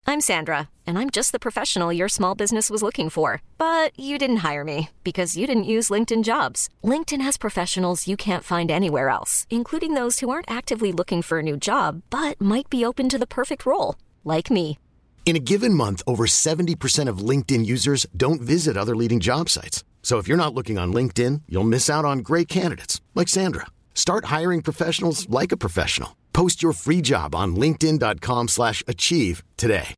I'm 0.06 0.20
Sandra, 0.20 0.70
and 0.86 0.98
I'm 0.98 1.08
just 1.08 1.30
the 1.30 1.38
professional 1.38 1.92
your 1.92 2.08
small 2.08 2.34
business 2.34 2.68
was 2.68 2.82
looking 2.82 3.10
for. 3.10 3.42
But 3.58 3.92
you 3.96 4.18
didn't 4.18 4.38
hire 4.38 4.64
me 4.64 4.90
because 5.04 5.36
you 5.36 5.46
didn't 5.46 5.70
use 5.76 5.88
LinkedIn 5.88 6.24
jobs. 6.24 6.68
LinkedIn 6.82 7.20
has 7.20 7.38
professionals 7.38 8.08
you 8.08 8.16
can't 8.16 8.42
find 8.42 8.70
anywhere 8.70 9.08
else, 9.08 9.46
including 9.50 9.94
those 9.94 10.18
who 10.18 10.28
aren't 10.28 10.50
actively 10.50 10.90
looking 10.90 11.22
for 11.22 11.38
a 11.38 11.44
new 11.44 11.56
job 11.56 12.02
but 12.10 12.40
might 12.40 12.68
be 12.68 12.84
open 12.84 13.08
to 13.08 13.18
the 13.18 13.26
perfect 13.26 13.64
role, 13.64 13.94
like 14.24 14.50
me. 14.50 14.78
In 15.24 15.36
a 15.36 15.46
given 15.52 15.74
month, 15.74 16.02
over 16.08 16.26
70% 16.26 17.08
of 17.08 17.18
LinkedIn 17.18 17.64
users 17.64 18.04
don't 18.16 18.40
visit 18.40 18.76
other 18.76 18.96
leading 18.96 19.20
job 19.20 19.48
sites. 19.48 19.84
So 20.02 20.18
if 20.18 20.26
you're 20.26 20.36
not 20.36 20.54
looking 20.54 20.76
on 20.78 20.92
LinkedIn, 20.92 21.42
you'll 21.48 21.62
miss 21.62 21.88
out 21.88 22.04
on 22.04 22.18
great 22.18 22.48
candidates 22.48 23.00
like 23.14 23.28
Sandra. 23.28 23.66
Start 23.94 24.24
hiring 24.24 24.60
professionals 24.62 25.28
like 25.30 25.52
a 25.52 25.56
professional. 25.56 26.16
Post 26.32 26.62
your 26.64 26.72
free 26.72 27.00
job 27.00 27.34
on 27.36 27.54
linkedin.com/achieve 27.54 29.44
today. 29.56 29.94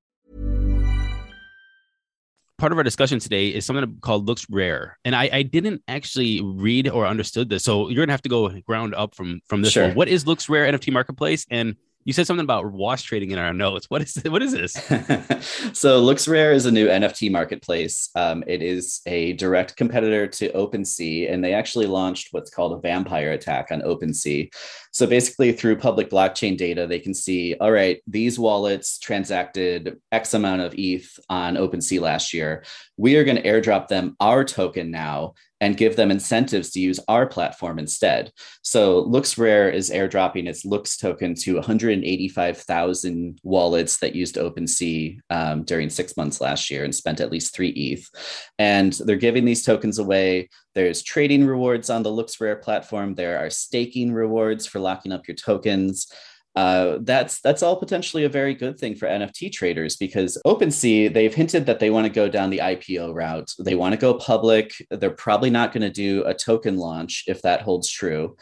Part 2.58 2.70
of 2.70 2.78
our 2.78 2.84
discussion 2.84 3.18
today 3.18 3.48
is 3.48 3.66
something 3.66 3.96
called 4.02 4.28
LooksRare, 4.28 4.92
And 5.04 5.16
I, 5.16 5.28
I 5.32 5.42
didn't 5.42 5.82
actually 5.88 6.40
read 6.42 6.88
or 6.88 7.06
understood 7.08 7.48
this. 7.48 7.64
So 7.64 7.88
you're 7.88 8.04
gonna 8.04 8.12
have 8.12 8.22
to 8.22 8.28
go 8.28 8.48
ground 8.60 8.94
up 8.94 9.16
from 9.16 9.40
from 9.46 9.62
this 9.62 9.72
Sure. 9.72 9.88
one. 9.88 9.96
What 9.96 10.08
is 10.08 10.24
LooksRare 10.24 10.68
NFT 10.68 10.92
marketplace? 10.92 11.44
And 11.50 11.74
you 12.04 12.12
said 12.12 12.26
something 12.26 12.44
about 12.44 12.72
wash 12.72 13.02
trading 13.02 13.30
in 13.30 13.38
our 13.38 13.52
notes. 13.52 13.86
What 13.88 14.02
is 14.02 14.20
what 14.26 14.42
is 14.42 14.52
this? 14.52 14.72
so 15.72 16.02
LooksRare 16.02 16.54
is 16.54 16.66
a 16.66 16.72
new 16.72 16.88
NFT 16.88 17.30
marketplace. 17.30 18.10
Um, 18.14 18.42
it 18.46 18.62
is 18.62 19.00
a 19.06 19.34
direct 19.34 19.76
competitor 19.76 20.26
to 20.26 20.50
OpenSea, 20.50 21.32
and 21.32 21.44
they 21.44 21.54
actually 21.54 21.86
launched 21.86 22.28
what's 22.32 22.50
called 22.50 22.72
a 22.72 22.80
vampire 22.80 23.32
attack 23.32 23.68
on 23.70 23.82
OpenSea. 23.82 24.52
So 24.92 25.06
basically, 25.06 25.52
through 25.52 25.76
public 25.76 26.10
blockchain 26.10 26.56
data, 26.56 26.86
they 26.86 26.98
can 26.98 27.14
see, 27.14 27.54
all 27.58 27.72
right, 27.72 28.00
these 28.06 28.38
wallets 28.38 28.98
transacted 28.98 29.98
X 30.12 30.34
amount 30.34 30.60
of 30.60 30.74
ETH 30.76 31.18
on 31.30 31.56
OpenSea 31.56 32.00
last 32.00 32.34
year. 32.34 32.64
We 32.98 33.16
are 33.16 33.24
going 33.24 33.38
to 33.38 33.42
airdrop 33.42 33.88
them 33.88 34.16
our 34.20 34.44
token 34.44 34.90
now 34.90 35.32
and 35.62 35.76
give 35.76 35.94
them 35.94 36.10
incentives 36.10 36.72
to 36.72 36.80
use 36.80 36.98
our 37.06 37.24
platform 37.24 37.78
instead. 37.78 38.32
So 38.62 39.04
LooksRare 39.04 39.72
is 39.72 39.90
airdropping 39.90 40.48
its 40.48 40.64
Looks 40.64 40.96
token 40.96 41.36
to 41.36 41.54
185,000 41.54 43.38
wallets 43.44 43.98
that 43.98 44.16
used 44.16 44.34
OpenSea 44.34 45.20
um, 45.30 45.62
during 45.62 45.88
six 45.88 46.16
months 46.16 46.40
last 46.40 46.68
year 46.68 46.82
and 46.82 46.92
spent 46.92 47.20
at 47.20 47.30
least 47.30 47.54
three 47.54 47.68
ETH. 47.68 48.10
And 48.58 48.92
they're 48.92 49.14
giving 49.14 49.44
these 49.44 49.64
tokens 49.64 50.00
away. 50.00 50.48
There's 50.74 51.02
trading 51.02 51.46
rewards 51.46 51.90
on 51.90 52.02
the 52.02 52.10
LooksRare 52.10 52.60
platform. 52.60 53.14
There 53.14 53.38
are 53.38 53.50
staking 53.50 54.12
rewards 54.12 54.66
for 54.66 54.80
locking 54.80 55.12
up 55.12 55.28
your 55.28 55.36
tokens 55.36 56.06
uh, 56.54 56.98
that's 57.00 57.40
that's 57.40 57.62
all 57.62 57.76
potentially 57.76 58.24
a 58.24 58.28
very 58.28 58.54
good 58.54 58.78
thing 58.78 58.94
for 58.94 59.08
NFT 59.08 59.50
traders 59.50 59.96
because 59.96 60.36
OpenSea 60.46 61.12
they've 61.12 61.34
hinted 61.34 61.64
that 61.66 61.80
they 61.80 61.90
want 61.90 62.06
to 62.06 62.12
go 62.12 62.28
down 62.28 62.50
the 62.50 62.58
IPO 62.58 63.14
route. 63.14 63.50
They 63.58 63.74
want 63.74 63.94
to 63.94 63.98
go 63.98 64.14
public. 64.14 64.74
They're 64.90 65.10
probably 65.10 65.50
not 65.50 65.72
going 65.72 65.82
to 65.82 65.90
do 65.90 66.24
a 66.24 66.34
token 66.34 66.76
launch 66.76 67.24
if 67.26 67.40
that 67.42 67.62
holds 67.62 67.88
true. 67.88 68.36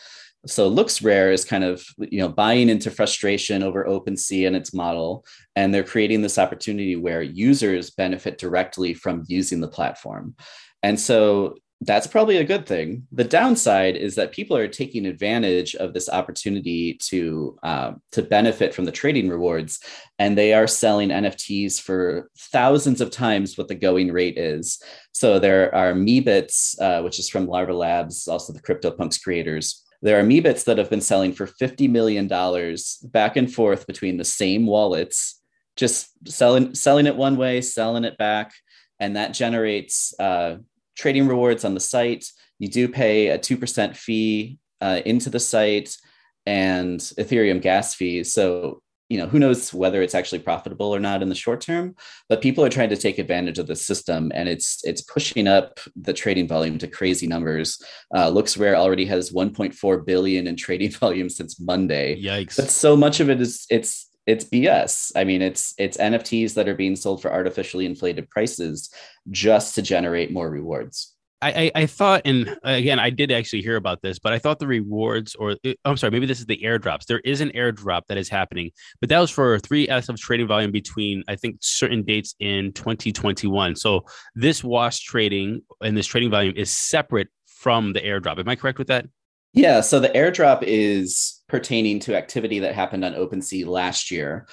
So 0.47 0.71
LooksRare 0.71 1.33
is 1.33 1.45
kind 1.45 1.63
of 1.63 1.85
you 1.99 2.19
know 2.19 2.29
buying 2.29 2.69
into 2.69 2.91
frustration 2.91 3.63
over 3.63 3.85
OpenSea 3.85 4.47
and 4.47 4.57
its 4.57 4.75
model, 4.75 5.25
and 5.55 5.73
they're 5.73 5.85
creating 5.85 6.23
this 6.23 6.39
opportunity 6.39 6.97
where 6.97 7.23
users 7.23 7.91
benefit 7.91 8.39
directly 8.39 8.93
from 8.93 9.25
using 9.29 9.61
the 9.61 9.69
platform. 9.69 10.35
And 10.83 10.99
so 10.99 11.55
that's 11.83 12.07
probably 12.07 12.37
a 12.37 12.45
good 12.45 12.67
thing. 12.67 13.07
The 13.11 13.25
downside 13.25 13.97
is 13.97 14.15
that 14.17 14.33
people 14.33 14.55
are 14.55 14.69
taking 14.69 15.07
advantage 15.07 15.75
of 15.75 15.95
this 15.95 16.11
opportunity 16.11 16.95
to 17.05 17.59
uh, 17.63 17.93
to 18.13 18.23
benefit 18.23 18.75
from 18.75 18.85
the 18.85 18.93
trading 18.93 19.31
rewards, 19.31 19.81
and 20.19 20.37
they 20.37 20.53
are 20.53 20.67
selling 20.67 21.09
NFTs 21.09 21.81
for 21.81 22.31
thousands 22.37 23.01
of 23.01 23.11
times 23.11 23.57
what 23.57 23.69
the 23.69 23.75
going 23.75 24.13
rate 24.13 24.37
is. 24.37 24.83
So 25.13 25.39
there 25.39 25.75
are 25.75 25.95
Meebits, 25.95 26.79
uh, 26.81 27.03
which 27.03 27.19
is 27.19 27.31
from 27.31 27.47
Larva 27.47 27.73
Labs, 27.73 28.29
also 28.29 28.53
the 28.53 28.61
CryptoPunks 28.61 29.23
creators. 29.23 29.83
There 30.03 30.21
are 30.21 30.25
Meebits 30.25 30.65
that 30.65 30.77
have 30.77 30.91
been 30.91 31.01
selling 31.01 31.33
for 31.33 31.47
fifty 31.47 31.89
million 31.89 32.29
dollars 32.29 32.97
back 33.11 33.37
and 33.37 33.53
forth 33.53 33.87
between 33.87 34.19
the 34.19 34.25
same 34.25 34.67
wallets, 34.67 35.41
just 35.77 36.11
selling 36.29 36.75
selling 36.75 37.07
it 37.07 37.17
one 37.17 37.39
way, 37.39 37.63
selling 37.63 38.05
it 38.05 38.19
back, 38.19 38.53
and 38.99 39.17
that 39.17 39.33
generates. 39.33 40.13
Uh, 40.21 40.57
trading 41.01 41.27
rewards 41.27 41.65
on 41.65 41.75
the 41.75 41.81
site. 41.81 42.27
You 42.59 42.69
do 42.69 42.87
pay 42.87 43.29
a 43.29 43.39
2% 43.39 43.97
fee 43.97 44.59
uh, 44.83 45.01
into 45.07 45.31
the 45.31 45.41
site 45.41 45.97
and 46.45 47.01
Ethereum 47.01 47.63
gas 47.63 47.95
fees. 47.95 48.33
So, 48.35 48.83
you 49.09 49.19
know, 49.19 49.27
who 49.27 49.39
knows 49.39 49.73
whether 49.73 50.03
it's 50.03 50.15
actually 50.15 50.41
profitable 50.41 50.95
or 50.95 51.01
not 51.01 51.23
in 51.23 51.31
the 51.31 51.35
short 51.35 51.63
term, 51.63 51.97
but 52.29 52.43
people 52.43 52.65
are 52.65 52.69
trying 52.69 52.91
to 52.91 52.97
take 52.97 53.19
advantage 53.19 53.59
of 53.59 53.67
the 53.67 53.75
system 53.75 54.31
and 54.35 54.49
it's 54.49 54.81
it's 54.85 55.01
pushing 55.01 55.49
up 55.49 55.81
the 55.97 56.13
trading 56.13 56.47
volume 56.47 56.79
to 56.79 56.87
crazy 56.87 57.27
numbers. 57.27 57.83
Uh, 58.15 58.31
LooksRare 58.31 58.75
already 58.75 59.07
has 59.07 59.33
1.4 59.33 60.07
billion 60.07 60.47
in 60.47 60.55
trading 60.55 60.91
volume 61.05 61.31
since 61.31 61.59
Monday. 61.59 62.23
Yikes. 62.23 62.57
But 62.57 62.71
so 62.71 62.97
much 62.97 63.21
of 63.21 63.31
it 63.31 63.41
is 63.41 63.67
it's 63.71 64.10
it's 64.31 64.45
BS. 64.45 65.13
I 65.17 65.25
mean, 65.25 65.43
it's 65.43 65.75
it's 65.77 65.97
NFTs 65.97 66.55
that 66.55 66.69
are 66.69 66.75
being 66.75 66.97
sold 66.97 67.21
for 67.21 67.33
artificially 67.33 67.85
inflated 67.85 68.31
prices 68.31 68.93
just 69.31 69.75
to 69.75 69.83
generate 69.83 70.33
more 70.33 70.49
rewards. 70.49 71.17
I, 71.43 71.51
I, 71.75 71.83
I 71.83 71.87
thought, 71.87 72.23
and 72.27 72.55
again, 72.65 72.99
I 72.99 73.09
did 73.09 73.33
actually 73.33 73.63
hear 73.63 73.77
about 73.77 74.03
this, 74.03 74.19
but 74.19 74.35
I 74.35 74.39
thought 74.39 74.59
the 74.59 74.67
rewards, 74.67 75.35
or 75.35 75.57
uh, 75.65 75.73
I'm 75.87 75.97
sorry, 75.97 76.11
maybe 76.11 76.27
this 76.27 76.39
is 76.39 76.45
the 76.45 76.61
airdrops. 76.63 77.07
There 77.07 77.21
is 77.21 77.41
an 77.41 77.51
airdrop 77.55 78.03
that 78.09 78.19
is 78.19 78.29
happening, 78.29 78.71
but 79.01 79.09
that 79.09 79.19
was 79.19 79.31
for 79.31 79.59
three 79.59 79.89
S 79.89 80.11
of 80.11 80.19
trading 80.19 80.47
volume 80.47 80.71
between, 80.71 81.25
I 81.29 81.37
think, 81.37 81.57
certain 81.61 82.03
dates 82.03 82.35
in 82.41 82.73
2021. 82.75 83.75
So 83.77 84.05
this 84.35 84.63
wash 84.63 85.01
trading 85.01 85.63
and 85.81 85.97
this 85.97 86.07
trading 86.07 86.31
volume 86.31 86.55
is 86.57 86.71
separate 86.71 87.29
from 87.47 87.95
the 87.95 88.01
airdrop. 88.01 88.39
Am 88.39 88.49
I 88.49 88.55
correct 88.55 88.79
with 88.79 88.89
that? 88.89 89.07
Yeah, 89.53 89.81
so 89.81 89.99
the 89.99 90.11
airdrop 90.11 90.63
is 90.63 91.43
pertaining 91.49 91.99
to 92.01 92.17
activity 92.17 92.61
that 92.61 92.75
happened 92.75 93.05
on 93.05 93.15
OpenSea 93.15 93.67
last 93.67 94.11
year. 94.11 94.47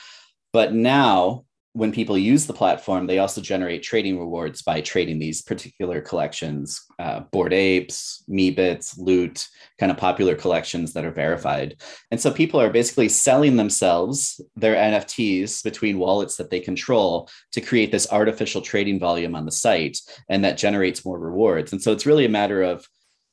But 0.53 0.73
now, 0.73 1.45
when 1.73 1.91
people 1.91 2.17
use 2.17 2.47
the 2.47 2.53
platform, 2.53 3.05
they 3.05 3.19
also 3.19 3.39
generate 3.39 3.83
trading 3.83 4.17
rewards 4.17 4.63
by 4.63 4.81
trading 4.81 5.19
these 5.19 5.43
particular 5.43 6.01
collections 6.01 6.81
uh, 6.97 7.19
Bored 7.31 7.53
Apes, 7.53 8.23
Meebits, 8.27 8.97
Loot, 8.97 9.47
kind 9.77 9.91
of 9.91 9.97
popular 9.99 10.33
collections 10.33 10.93
that 10.93 11.05
are 11.05 11.11
verified. 11.11 11.79
And 12.09 12.19
so 12.19 12.31
people 12.31 12.59
are 12.59 12.71
basically 12.71 13.09
selling 13.09 13.57
themselves 13.57 14.41
their 14.55 14.73
NFTs 14.75 15.63
between 15.63 15.99
wallets 15.99 16.37
that 16.37 16.49
they 16.49 16.59
control 16.59 17.29
to 17.51 17.61
create 17.61 17.91
this 17.91 18.11
artificial 18.11 18.61
trading 18.61 18.99
volume 18.99 19.35
on 19.35 19.45
the 19.45 19.51
site. 19.51 19.99
And 20.29 20.43
that 20.43 20.57
generates 20.57 21.05
more 21.05 21.19
rewards. 21.19 21.71
And 21.71 21.81
so 21.81 21.91
it's 21.91 22.07
really 22.07 22.25
a 22.25 22.29
matter 22.29 22.63
of 22.63 22.87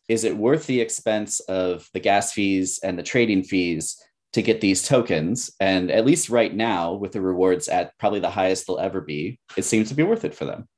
is 0.08 0.24
it 0.24 0.36
worth 0.36 0.66
the 0.66 0.80
expense 0.80 1.40
of 1.40 1.88
the 1.92 2.00
gas 2.00 2.32
fees 2.32 2.80
and 2.82 2.98
the 2.98 3.02
trading 3.02 3.42
fees 3.42 4.00
to 4.32 4.42
get 4.42 4.60
these 4.60 4.86
tokens? 4.86 5.50
And 5.60 5.90
at 5.90 6.06
least 6.06 6.28
right 6.28 6.54
now, 6.54 6.94
with 6.94 7.12
the 7.12 7.20
rewards 7.20 7.68
at 7.68 7.96
probably 7.98 8.20
the 8.20 8.30
highest 8.30 8.66
they'll 8.66 8.78
ever 8.78 9.00
be, 9.00 9.38
it 9.56 9.64
seems 9.64 9.88
to 9.88 9.94
be 9.94 10.02
worth 10.02 10.24
it 10.24 10.34
for 10.34 10.44
them. 10.44 10.68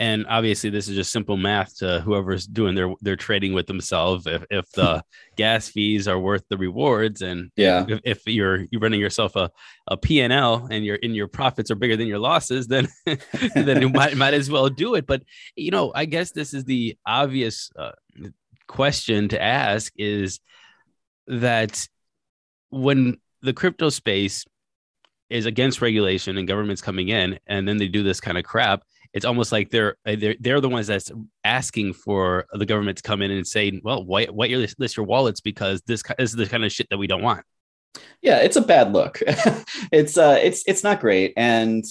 And 0.00 0.26
obviously 0.28 0.70
this 0.70 0.88
is 0.88 0.96
just 0.96 1.12
simple 1.12 1.36
math 1.36 1.76
to 1.76 2.00
whoever's 2.00 2.46
doing 2.46 2.74
their 2.74 2.92
their 3.02 3.16
trading 3.16 3.52
with 3.52 3.66
themselves 3.66 4.26
if, 4.26 4.42
if 4.50 4.68
the 4.72 5.04
gas 5.36 5.68
fees 5.68 6.08
are 6.08 6.18
worth 6.18 6.42
the 6.48 6.56
rewards 6.56 7.20
and 7.22 7.52
Yeah. 7.54 7.84
if, 7.88 8.00
if 8.04 8.26
you're 8.26 8.64
you're 8.70 8.80
running 8.80 8.98
yourself 9.00 9.36
a, 9.36 9.50
a 9.86 9.96
p&l 9.96 10.66
and 10.70 10.84
your 10.84 10.96
in 10.96 11.14
your 11.14 11.28
profits 11.28 11.70
are 11.70 11.76
bigger 11.76 11.96
than 11.96 12.08
your 12.08 12.18
losses 12.18 12.66
then 12.66 12.88
then 13.54 13.82
you 13.82 13.88
might, 14.00 14.16
might 14.16 14.34
as 14.34 14.50
well 14.50 14.68
do 14.70 14.94
it 14.94 15.06
but 15.06 15.22
you 15.54 15.70
know 15.70 15.92
i 15.94 16.04
guess 16.06 16.32
this 16.32 16.54
is 16.54 16.64
the 16.64 16.96
obvious 17.06 17.70
uh, 17.78 17.92
question 18.66 19.28
to 19.28 19.40
ask 19.40 19.92
is 19.96 20.40
that 21.26 21.86
when 22.70 23.18
the 23.42 23.52
crypto 23.52 23.88
space 23.90 24.44
is 25.28 25.46
against 25.46 25.80
regulation 25.80 26.38
and 26.38 26.48
governments 26.48 26.82
coming 26.82 27.08
in 27.08 27.38
and 27.46 27.66
then 27.68 27.76
they 27.76 27.86
do 27.88 28.02
this 28.02 28.20
kind 28.20 28.38
of 28.38 28.44
crap 28.44 28.82
it's 29.12 29.24
almost 29.24 29.52
like 29.52 29.70
they're 29.70 29.96
uh, 30.06 30.16
they're, 30.18 30.36
they're 30.40 30.60
the 30.60 30.68
ones 30.68 30.86
that's 30.86 31.10
asking 31.44 31.94
for 31.94 32.46
the 32.52 32.66
government 32.66 32.98
to 32.98 33.02
come 33.02 33.22
in 33.22 33.30
and 33.30 33.46
say 33.46 33.80
well 33.82 34.04
white 34.04 34.32
white 34.32 34.50
your 34.50 34.66
list, 34.78 34.96
your 34.96 35.06
wallets 35.06 35.40
because 35.40 35.82
this, 35.86 36.02
this 36.18 36.30
is 36.30 36.36
the 36.36 36.46
kind 36.46 36.64
of 36.64 36.72
shit 36.72 36.88
that 36.90 36.98
we 36.98 37.06
don't 37.06 37.22
want. 37.22 37.44
Yeah 38.22 38.38
it's 38.38 38.56
a 38.56 38.62
bad 38.62 38.92
look. 38.92 39.20
It's 39.92 40.16
uh 40.16 40.38
it's 40.40 40.62
it's 40.66 40.84
not 40.84 41.00
great. 41.00 41.32
And 41.36 41.84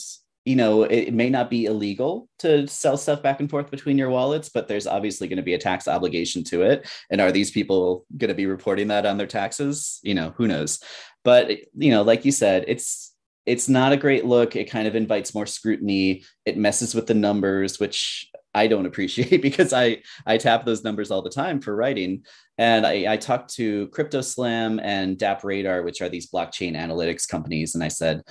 you 0.46 0.56
know 0.56 0.84
it 0.84 1.14
may 1.14 1.30
not 1.30 1.50
be 1.50 1.66
illegal 1.66 2.30
to 2.40 2.66
sell 2.68 2.96
stuff 2.96 3.22
back 3.22 3.42
and 3.42 3.50
forth 3.50 3.70
between 3.70 3.98
your 3.98 4.10
wallets 4.10 4.48
but 4.48 4.68
there's 4.68 4.88
obviously 4.88 5.28
going 5.28 5.38
to 5.38 5.44
be 5.44 5.54
a 5.54 5.60
tax 5.60 5.88
obligation 5.88 6.44
to 6.46 6.62
it. 6.62 6.88
And 7.10 7.20
are 7.20 7.32
these 7.32 7.52
people 7.52 8.06
going 8.16 8.30
to 8.30 8.36
be 8.36 8.46
reporting 8.46 8.88
that 8.88 9.06
on 9.06 9.18
their 9.18 9.28
taxes? 9.28 10.00
You 10.04 10.16
know 10.16 10.34
who 10.38 10.48
knows? 10.48 10.80
But 11.26 11.50
you 11.78 11.92
know 11.92 12.04
like 12.04 12.24
you 12.24 12.32
said 12.32 12.64
it's 12.68 13.09
it's 13.50 13.68
not 13.68 13.92
a 13.92 13.98
great 13.98 14.26
look 14.26 14.56
it 14.56 14.70
kind 14.70 14.88
of 14.88 14.96
invites 14.96 15.34
more 15.34 15.46
scrutiny 15.46 16.24
it 16.46 16.58
messes 16.58 16.96
with 16.96 17.08
the 17.08 17.14
numbers 17.14 17.80
which 17.80 18.30
i 18.54 18.68
don't 18.68 18.86
appreciate 18.86 19.42
because 19.50 19.74
i 19.74 19.98
i 20.26 20.38
tap 20.38 20.66
those 20.66 20.84
numbers 20.84 21.12
all 21.12 21.22
the 21.22 21.30
time 21.30 21.60
for 21.60 21.76
writing 21.76 22.24
and 22.60 22.86
I, 22.86 23.14
I 23.14 23.16
talked 23.16 23.56
to 23.56 23.88
CryptoSlam 23.88 24.82
and 24.84 25.18
DApp 25.18 25.46
Radar, 25.46 25.82
which 25.82 26.02
are 26.02 26.10
these 26.10 26.30
blockchain 26.30 26.76
analytics 26.76 27.26
companies, 27.26 27.74
and 27.74 27.82
I 27.82 27.88
said, 27.88 28.22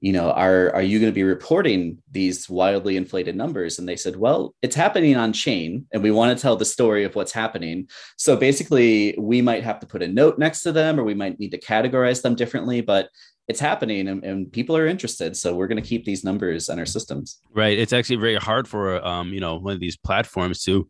you 0.00 0.12
know, 0.12 0.32
are 0.32 0.74
are 0.74 0.82
you 0.82 0.98
going 0.98 1.10
to 1.10 1.14
be 1.14 1.22
reporting 1.22 1.98
these 2.10 2.50
wildly 2.50 2.96
inflated 2.96 3.36
numbers? 3.36 3.78
And 3.78 3.88
they 3.88 3.94
said, 3.94 4.16
well, 4.16 4.56
it's 4.60 4.74
happening 4.74 5.16
on 5.16 5.32
chain, 5.32 5.86
and 5.92 6.02
we 6.02 6.10
want 6.10 6.36
to 6.36 6.42
tell 6.42 6.56
the 6.56 6.64
story 6.64 7.04
of 7.04 7.14
what's 7.14 7.30
happening. 7.30 7.88
So 8.18 8.36
basically, 8.36 9.14
we 9.18 9.40
might 9.40 9.62
have 9.62 9.78
to 9.78 9.86
put 9.86 10.02
a 10.02 10.08
note 10.08 10.36
next 10.36 10.62
to 10.64 10.72
them, 10.72 10.98
or 10.98 11.04
we 11.04 11.14
might 11.14 11.38
need 11.38 11.52
to 11.52 11.60
categorize 11.60 12.22
them 12.22 12.34
differently, 12.34 12.80
but 12.80 13.08
it's 13.48 13.60
happening 13.60 14.08
and, 14.08 14.24
and 14.24 14.52
people 14.52 14.76
are 14.76 14.86
interested. 14.86 15.36
So 15.36 15.54
we're 15.54 15.68
going 15.68 15.82
to 15.82 15.88
keep 15.88 16.04
these 16.04 16.24
numbers 16.24 16.68
on 16.68 16.78
our 16.78 16.86
systems. 16.86 17.40
right 17.52 17.78
it's 17.78 17.92
actually 17.92 18.16
very 18.16 18.36
hard 18.36 18.66
for 18.66 19.04
um 19.06 19.32
you 19.32 19.40
know 19.40 19.56
one 19.56 19.72
of 19.72 19.80
these 19.80 19.96
platforms 19.96 20.62
to 20.62 20.88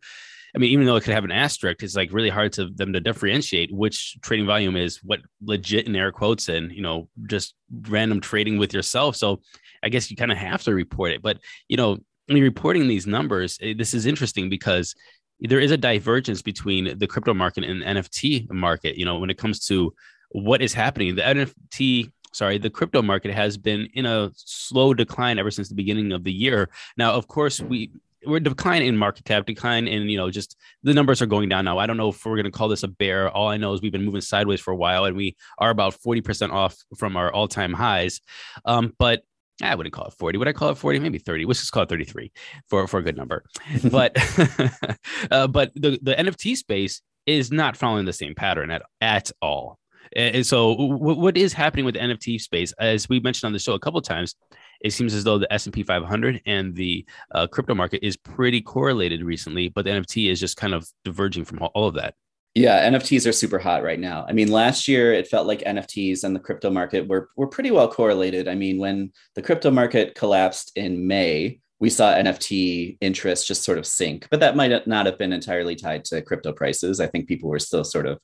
I 0.54 0.58
mean, 0.58 0.70
even 0.70 0.86
though 0.86 0.96
it 0.96 1.04
could 1.04 1.12
have 1.12 1.24
an 1.24 1.32
asterisk, 1.32 1.82
it's 1.82 1.96
like 1.96 2.12
really 2.12 2.30
hard 2.30 2.50
to 2.54 2.70
them 2.70 2.94
to 2.94 3.00
differentiate 3.00 3.70
which 3.74 4.16
trading 4.22 4.46
volume 4.46 4.74
is 4.74 5.00
what 5.02 5.20
legit 5.42 5.86
in 5.86 5.94
air 5.94 6.10
quotes 6.10 6.48
and 6.48 6.72
you 6.72 6.80
know 6.80 7.08
just 7.28 7.54
random 7.82 8.20
trading 8.22 8.56
with 8.56 8.72
yourself. 8.72 9.16
So 9.16 9.42
I 9.82 9.90
guess 9.90 10.10
you 10.10 10.16
kind 10.16 10.32
of 10.32 10.38
have 10.38 10.62
to 10.62 10.74
report 10.74 11.12
it. 11.12 11.20
But 11.20 11.40
you 11.68 11.76
know, 11.76 11.98
when 12.26 12.38
you're 12.38 12.46
reporting 12.46 12.88
these 12.88 13.06
numbers, 13.06 13.58
eh, 13.60 13.74
this 13.76 13.92
is 13.92 14.06
interesting 14.06 14.48
because 14.48 14.94
there 15.40 15.60
is 15.60 15.72
a 15.72 15.76
divergence 15.76 16.40
between 16.40 16.96
the 16.96 17.06
crypto 17.06 17.34
market 17.34 17.64
and 17.64 17.82
the 17.82 17.86
NFT 17.86 18.50
market. 18.50 18.96
You 18.96 19.04
know, 19.04 19.18
when 19.18 19.28
it 19.28 19.36
comes 19.36 19.66
to 19.66 19.92
what 20.30 20.62
is 20.62 20.72
happening, 20.72 21.16
the 21.16 21.22
NFT 21.22 22.10
sorry, 22.36 22.58
the 22.58 22.70
crypto 22.70 23.02
market 23.02 23.32
has 23.32 23.56
been 23.56 23.88
in 23.94 24.06
a 24.06 24.30
slow 24.34 24.94
decline 24.94 25.38
ever 25.38 25.50
since 25.50 25.68
the 25.68 25.74
beginning 25.74 26.12
of 26.12 26.24
the 26.24 26.32
year. 26.32 26.68
Now, 26.96 27.14
of 27.14 27.26
course, 27.26 27.60
we 27.60 27.90
we're 28.24 28.40
declining 28.40 28.88
in 28.88 28.96
market 28.96 29.24
cap, 29.24 29.46
decline 29.46 29.86
in 29.86 30.08
you 30.08 30.16
know 30.16 30.30
just 30.30 30.56
the 30.82 30.94
numbers 30.94 31.22
are 31.22 31.26
going 31.26 31.48
down 31.48 31.64
now. 31.64 31.78
I 31.78 31.86
don't 31.86 31.96
know 31.96 32.10
if 32.10 32.24
we're 32.24 32.36
going 32.36 32.44
to 32.44 32.50
call 32.50 32.68
this 32.68 32.82
a 32.82 32.88
bear. 32.88 33.30
All 33.30 33.48
I 33.48 33.56
know 33.56 33.72
is 33.72 33.80
we've 33.80 33.92
been 33.92 34.04
moving 34.04 34.20
sideways 34.20 34.60
for 34.60 34.72
a 34.72 34.76
while, 34.76 35.04
and 35.04 35.16
we 35.16 35.36
are 35.58 35.70
about 35.70 35.94
forty 35.94 36.20
percent 36.20 36.52
off 36.52 36.76
from 36.98 37.16
our 37.16 37.32
all 37.32 37.48
time 37.48 37.72
highs. 37.72 38.20
Um, 38.64 38.92
but 38.98 39.22
I 39.62 39.74
wouldn't 39.74 39.94
call 39.94 40.06
it 40.06 40.12
40. 40.12 40.36
Would 40.36 40.48
I 40.48 40.52
call 40.52 40.68
it 40.68 40.76
40? 40.76 40.98
Maybe 40.98 41.16
30. 41.16 41.46
Let's 41.46 41.60
just 41.60 41.72
call 41.72 41.84
it 41.84 41.88
33 41.88 42.30
for, 42.68 42.86
for 42.86 42.98
a 42.98 43.02
good 43.02 43.16
number. 43.16 43.42
But 43.90 44.14
uh, 45.30 45.46
but 45.46 45.72
the, 45.74 45.98
the 46.02 46.14
NFT 46.14 46.58
space 46.58 47.00
is 47.24 47.50
not 47.50 47.74
following 47.74 48.04
the 48.04 48.12
same 48.12 48.34
pattern 48.34 48.70
at, 48.70 48.82
at 49.00 49.30
all. 49.40 49.78
And 50.14 50.46
so 50.46 50.72
what 50.74 51.36
is 51.36 51.52
happening 51.52 51.84
with 51.84 51.94
the 51.94 52.00
NFT 52.00 52.40
space, 52.40 52.72
as 52.78 53.08
we 53.08 53.20
mentioned 53.20 53.48
on 53.48 53.52
the 53.52 53.58
show 53.58 53.74
a 53.74 53.78
couple 53.78 53.98
of 53.98 54.04
times, 54.04 54.34
it 54.80 54.92
seems 54.92 55.14
as 55.14 55.24
though 55.24 55.38
the 55.38 55.52
S&P 55.52 55.82
500 55.82 56.42
and 56.46 56.74
the 56.74 57.04
uh, 57.34 57.46
crypto 57.46 57.74
market 57.74 58.06
is 58.06 58.16
pretty 58.16 58.60
correlated 58.60 59.22
recently, 59.22 59.68
but 59.68 59.84
the 59.84 59.90
NFT 59.90 60.30
is 60.30 60.38
just 60.38 60.56
kind 60.56 60.74
of 60.74 60.86
diverging 61.04 61.44
from 61.44 61.60
all 61.74 61.88
of 61.88 61.94
that. 61.94 62.14
Yeah, 62.54 62.88
NFTs 62.90 63.28
are 63.28 63.32
super 63.32 63.58
hot 63.58 63.82
right 63.82 64.00
now. 64.00 64.24
I 64.26 64.32
mean, 64.32 64.50
last 64.50 64.88
year 64.88 65.12
it 65.12 65.28
felt 65.28 65.46
like 65.46 65.60
NFTs 65.60 66.24
and 66.24 66.34
the 66.34 66.40
crypto 66.40 66.70
market 66.70 67.06
were 67.06 67.28
were 67.36 67.48
pretty 67.48 67.70
well 67.70 67.86
correlated. 67.86 68.48
I 68.48 68.54
mean, 68.54 68.78
when 68.78 69.12
the 69.34 69.42
crypto 69.42 69.70
market 69.70 70.14
collapsed 70.14 70.72
in 70.74 71.06
May, 71.06 71.60
we 71.80 71.90
saw 71.90 72.14
NFT 72.14 72.96
interest 73.02 73.46
just 73.46 73.62
sort 73.62 73.76
of 73.76 73.86
sink, 73.86 74.26
but 74.30 74.40
that 74.40 74.56
might 74.56 74.86
not 74.86 75.04
have 75.04 75.18
been 75.18 75.34
entirely 75.34 75.76
tied 75.76 76.06
to 76.06 76.22
crypto 76.22 76.50
prices. 76.50 76.98
I 76.98 77.06
think 77.06 77.28
people 77.28 77.50
were 77.50 77.58
still 77.58 77.84
sort 77.84 78.06
of 78.06 78.20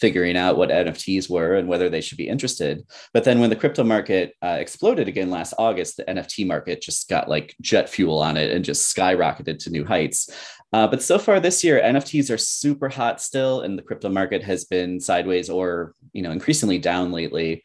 figuring 0.00 0.36
out 0.36 0.56
what 0.56 0.70
NFTs 0.70 1.28
were 1.28 1.56
and 1.56 1.68
whether 1.68 1.90
they 1.90 2.00
should 2.00 2.18
be 2.18 2.28
interested. 2.28 2.84
But 3.12 3.24
then 3.24 3.38
when 3.38 3.50
the 3.50 3.56
crypto 3.56 3.84
market 3.84 4.34
uh, 4.42 4.56
exploded 4.58 5.08
again 5.08 5.30
last 5.30 5.54
August, 5.58 5.98
the 5.98 6.04
NFT 6.04 6.46
market 6.46 6.80
just 6.80 7.08
got 7.08 7.28
like 7.28 7.54
jet 7.60 7.88
fuel 7.88 8.18
on 8.18 8.36
it 8.36 8.50
and 8.50 8.64
just 8.64 8.94
skyrocketed 8.94 9.58
to 9.60 9.70
new 9.70 9.84
heights. 9.84 10.30
Uh, 10.72 10.86
but 10.86 11.02
so 11.02 11.18
far 11.18 11.40
this 11.40 11.62
year, 11.64 11.80
NFTs 11.82 12.32
are 12.32 12.38
super 12.38 12.88
hot 12.88 13.20
still, 13.20 13.62
and 13.62 13.76
the 13.76 13.82
crypto 13.82 14.08
market 14.08 14.42
has 14.42 14.64
been 14.64 15.00
sideways 15.00 15.50
or 15.50 15.94
you 16.12 16.22
know 16.22 16.30
increasingly 16.30 16.78
down 16.78 17.12
lately. 17.12 17.62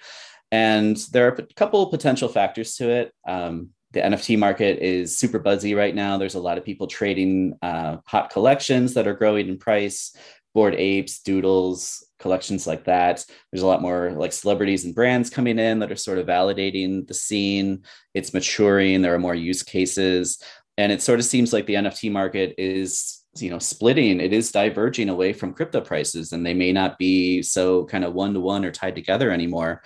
And 0.52 0.98
there 1.12 1.28
are 1.28 1.34
a 1.34 1.54
couple 1.56 1.86
potential 1.88 2.30
factors 2.30 2.76
to 2.76 2.90
it. 2.90 3.14
Um, 3.28 3.70
the 3.92 4.02
NFT 4.02 4.38
market 4.38 4.80
is 4.80 5.18
super 5.18 5.40
buzzy 5.40 5.74
right 5.74 5.96
now. 5.96 6.18
There's 6.18 6.36
a 6.36 6.40
lot 6.40 6.58
of 6.58 6.66
people 6.66 6.88
trading 6.88 7.58
uh, 7.62 7.98
hot 8.06 8.30
collections 8.30 8.94
that 8.94 9.08
are 9.08 9.14
growing 9.14 9.48
in 9.48 9.58
price, 9.58 10.16
bored 10.56 10.74
apes, 10.74 11.20
doodles, 11.20 12.08
collections 12.18 12.66
like 12.66 12.86
that. 12.86 13.24
There's 13.52 13.62
a 13.62 13.68
lot 13.68 13.82
more 13.82 14.12
like 14.14 14.34
celebrities 14.34 14.86
and 14.86 14.96
brands 14.96 15.30
coming 15.30 15.60
in 15.60 15.80
that 15.80 15.92
are 15.92 15.98
sort 15.98 16.18
of 16.18 16.26
validating 16.26 17.06
the 17.06 17.14
scene. 17.14 17.84
It's 18.14 18.34
maturing. 18.34 19.02
There 19.02 19.14
are 19.14 19.20
more 19.20 19.36
use 19.36 19.62
cases. 19.62 20.42
And 20.78 20.92
it 20.92 21.02
sort 21.02 21.20
of 21.20 21.26
seems 21.26 21.54
like 21.54 21.66
the 21.66 21.76
NFT 21.76 22.12
market 22.12 22.56
is 22.58 23.22
you 23.38 23.50
know 23.50 23.60
splitting 23.60 24.22
it 24.22 24.32
is 24.32 24.50
diverging 24.50 25.10
away 25.10 25.34
from 25.34 25.54
crypto 25.54 25.82
prices 25.82 26.32
and 26.32 26.46
they 26.46 26.54
may 26.54 26.72
not 26.72 26.98
be 26.98 27.42
so 27.42 27.84
kind 27.86 28.06
of 28.06 28.14
one 28.14 28.34
to 28.34 28.40
one 28.40 28.64
or 28.64 28.72
tied 28.72 28.96
together 28.96 29.30
anymore 29.30 29.82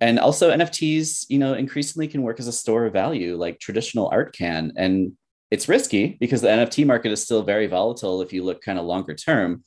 and 0.00 0.18
also 0.18 0.50
nfts 0.50 1.26
you 1.28 1.38
know 1.38 1.52
increasingly 1.52 2.08
can 2.08 2.22
work 2.22 2.40
as 2.40 2.46
a 2.46 2.52
store 2.52 2.86
of 2.86 2.94
value 2.94 3.36
like 3.36 3.60
traditional 3.60 4.08
art 4.10 4.34
can 4.34 4.72
and 4.76 5.12
it's 5.50 5.68
risky 5.68 6.16
because 6.18 6.40
the 6.40 6.48
nft 6.48 6.86
market 6.86 7.12
is 7.12 7.22
still 7.22 7.42
very 7.42 7.66
volatile 7.66 8.22
if 8.22 8.32
you 8.32 8.42
look 8.42 8.62
kind 8.62 8.78
of 8.78 8.86
longer 8.86 9.14
term 9.14 9.62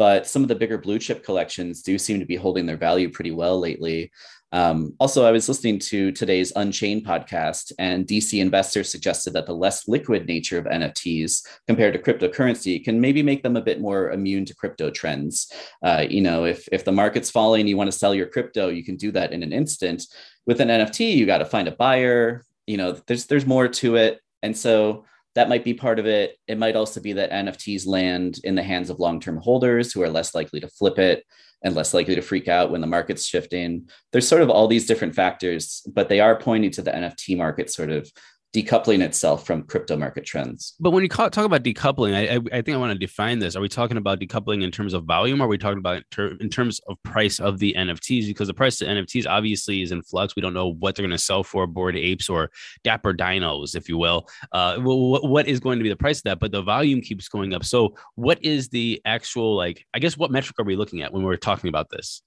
but 0.00 0.26
some 0.26 0.40
of 0.40 0.48
the 0.48 0.54
bigger 0.54 0.78
blue 0.78 0.98
chip 0.98 1.22
collections 1.22 1.82
do 1.82 1.98
seem 1.98 2.18
to 2.18 2.24
be 2.24 2.34
holding 2.34 2.64
their 2.64 2.78
value 2.78 3.10
pretty 3.10 3.32
well 3.32 3.60
lately 3.60 4.10
um, 4.52 4.94
also, 4.98 5.24
I 5.24 5.30
was 5.30 5.48
listening 5.48 5.78
to 5.90 6.10
today's 6.10 6.52
Unchained 6.56 7.06
podcast, 7.06 7.72
and 7.78 8.06
DC 8.06 8.40
investors 8.40 8.90
suggested 8.90 9.32
that 9.34 9.46
the 9.46 9.54
less 9.54 9.86
liquid 9.86 10.26
nature 10.26 10.58
of 10.58 10.64
NFTs 10.64 11.46
compared 11.68 11.92
to 11.92 12.00
cryptocurrency 12.00 12.82
can 12.82 13.00
maybe 13.00 13.22
make 13.22 13.44
them 13.44 13.56
a 13.56 13.62
bit 13.62 13.80
more 13.80 14.10
immune 14.10 14.44
to 14.46 14.54
crypto 14.54 14.90
trends. 14.90 15.52
Uh, 15.84 16.04
you 16.08 16.20
know, 16.20 16.44
if 16.44 16.68
if 16.72 16.84
the 16.84 16.90
market's 16.90 17.30
falling, 17.30 17.68
you 17.68 17.76
want 17.76 17.92
to 17.92 17.96
sell 17.96 18.14
your 18.14 18.26
crypto, 18.26 18.70
you 18.70 18.82
can 18.82 18.96
do 18.96 19.12
that 19.12 19.32
in 19.32 19.44
an 19.44 19.52
instant. 19.52 20.04
With 20.46 20.60
an 20.60 20.68
NFT, 20.68 21.14
you 21.14 21.26
got 21.26 21.38
to 21.38 21.44
find 21.44 21.68
a 21.68 21.72
buyer. 21.72 22.44
You 22.66 22.76
know, 22.76 22.92
there's 23.06 23.26
there's 23.26 23.46
more 23.46 23.68
to 23.68 23.96
it, 23.96 24.20
and 24.42 24.56
so 24.56 25.04
that 25.34 25.48
might 25.48 25.64
be 25.64 25.74
part 25.74 25.98
of 25.98 26.06
it. 26.06 26.36
It 26.48 26.58
might 26.58 26.76
also 26.76 27.00
be 27.00 27.12
that 27.14 27.30
NFTs 27.30 27.86
land 27.86 28.40
in 28.44 28.54
the 28.54 28.62
hands 28.62 28.90
of 28.90 28.98
long 28.98 29.20
term 29.20 29.38
holders 29.38 29.92
who 29.92 30.02
are 30.02 30.10
less 30.10 30.34
likely 30.34 30.60
to 30.60 30.68
flip 30.68 30.98
it 30.98 31.24
and 31.62 31.74
less 31.74 31.94
likely 31.94 32.14
to 32.14 32.22
freak 32.22 32.48
out 32.48 32.70
when 32.70 32.80
the 32.80 32.86
market's 32.86 33.24
shifting. 33.24 33.88
There's 34.12 34.26
sort 34.26 34.42
of 34.42 34.50
all 34.50 34.66
these 34.66 34.86
different 34.86 35.14
factors, 35.14 35.86
but 35.92 36.08
they 36.08 36.20
are 36.20 36.38
pointing 36.38 36.70
to 36.72 36.82
the 36.82 36.90
NFT 36.90 37.36
market 37.36 37.70
sort 37.70 37.90
of 37.90 38.10
decoupling 38.52 39.00
itself 39.00 39.46
from 39.46 39.62
crypto 39.62 39.96
market 39.96 40.24
trends. 40.24 40.74
But 40.80 40.90
when 40.90 41.02
you 41.02 41.08
talk 41.08 41.36
about 41.36 41.62
decoupling, 41.62 42.14
I, 42.14 42.36
I, 42.56 42.62
think 42.62 42.74
I 42.74 42.78
want 42.78 42.92
to 42.92 42.98
define 42.98 43.38
this. 43.38 43.54
Are 43.54 43.60
we 43.60 43.68
talking 43.68 43.96
about 43.96 44.18
decoupling 44.18 44.64
in 44.64 44.72
terms 44.72 44.92
of 44.92 45.04
volume? 45.04 45.40
Or 45.40 45.44
are 45.44 45.48
we 45.48 45.56
talking 45.56 45.78
about 45.78 45.98
in, 45.98 46.04
ter- 46.10 46.36
in 46.40 46.48
terms 46.48 46.80
of 46.88 47.00
price 47.04 47.38
of 47.38 47.60
the 47.60 47.74
NFTs? 47.78 48.26
Because 48.26 48.48
the 48.48 48.54
price 48.54 48.80
of 48.80 48.88
NFTs 48.88 49.26
obviously 49.26 49.82
is 49.82 49.92
in 49.92 50.02
flux. 50.02 50.34
We 50.34 50.42
don't 50.42 50.54
know 50.54 50.72
what 50.72 50.96
they're 50.96 51.04
going 51.04 51.16
to 51.16 51.18
sell 51.18 51.44
for, 51.44 51.66
bored 51.68 51.96
apes 51.96 52.28
or 52.28 52.50
dapper 52.82 53.14
dinos, 53.14 53.76
if 53.76 53.88
you 53.88 53.98
will. 53.98 54.28
Uh, 54.50 54.78
what, 54.78 55.28
what 55.28 55.46
is 55.46 55.60
going 55.60 55.78
to 55.78 55.82
be 55.84 55.88
the 55.88 55.96
price 55.96 56.18
of 56.18 56.24
that? 56.24 56.40
But 56.40 56.50
the 56.50 56.62
volume 56.62 57.02
keeps 57.02 57.28
going 57.28 57.54
up. 57.54 57.64
So, 57.64 57.94
what 58.16 58.44
is 58.44 58.68
the 58.68 59.00
actual 59.04 59.56
like? 59.56 59.86
I 59.94 60.00
guess 60.00 60.16
what 60.16 60.32
metric 60.32 60.58
are 60.58 60.64
we 60.64 60.74
looking 60.74 61.02
at 61.02 61.12
when 61.12 61.22
we're 61.22 61.36
talking 61.36 61.68
about 61.68 61.90
this? 61.90 62.22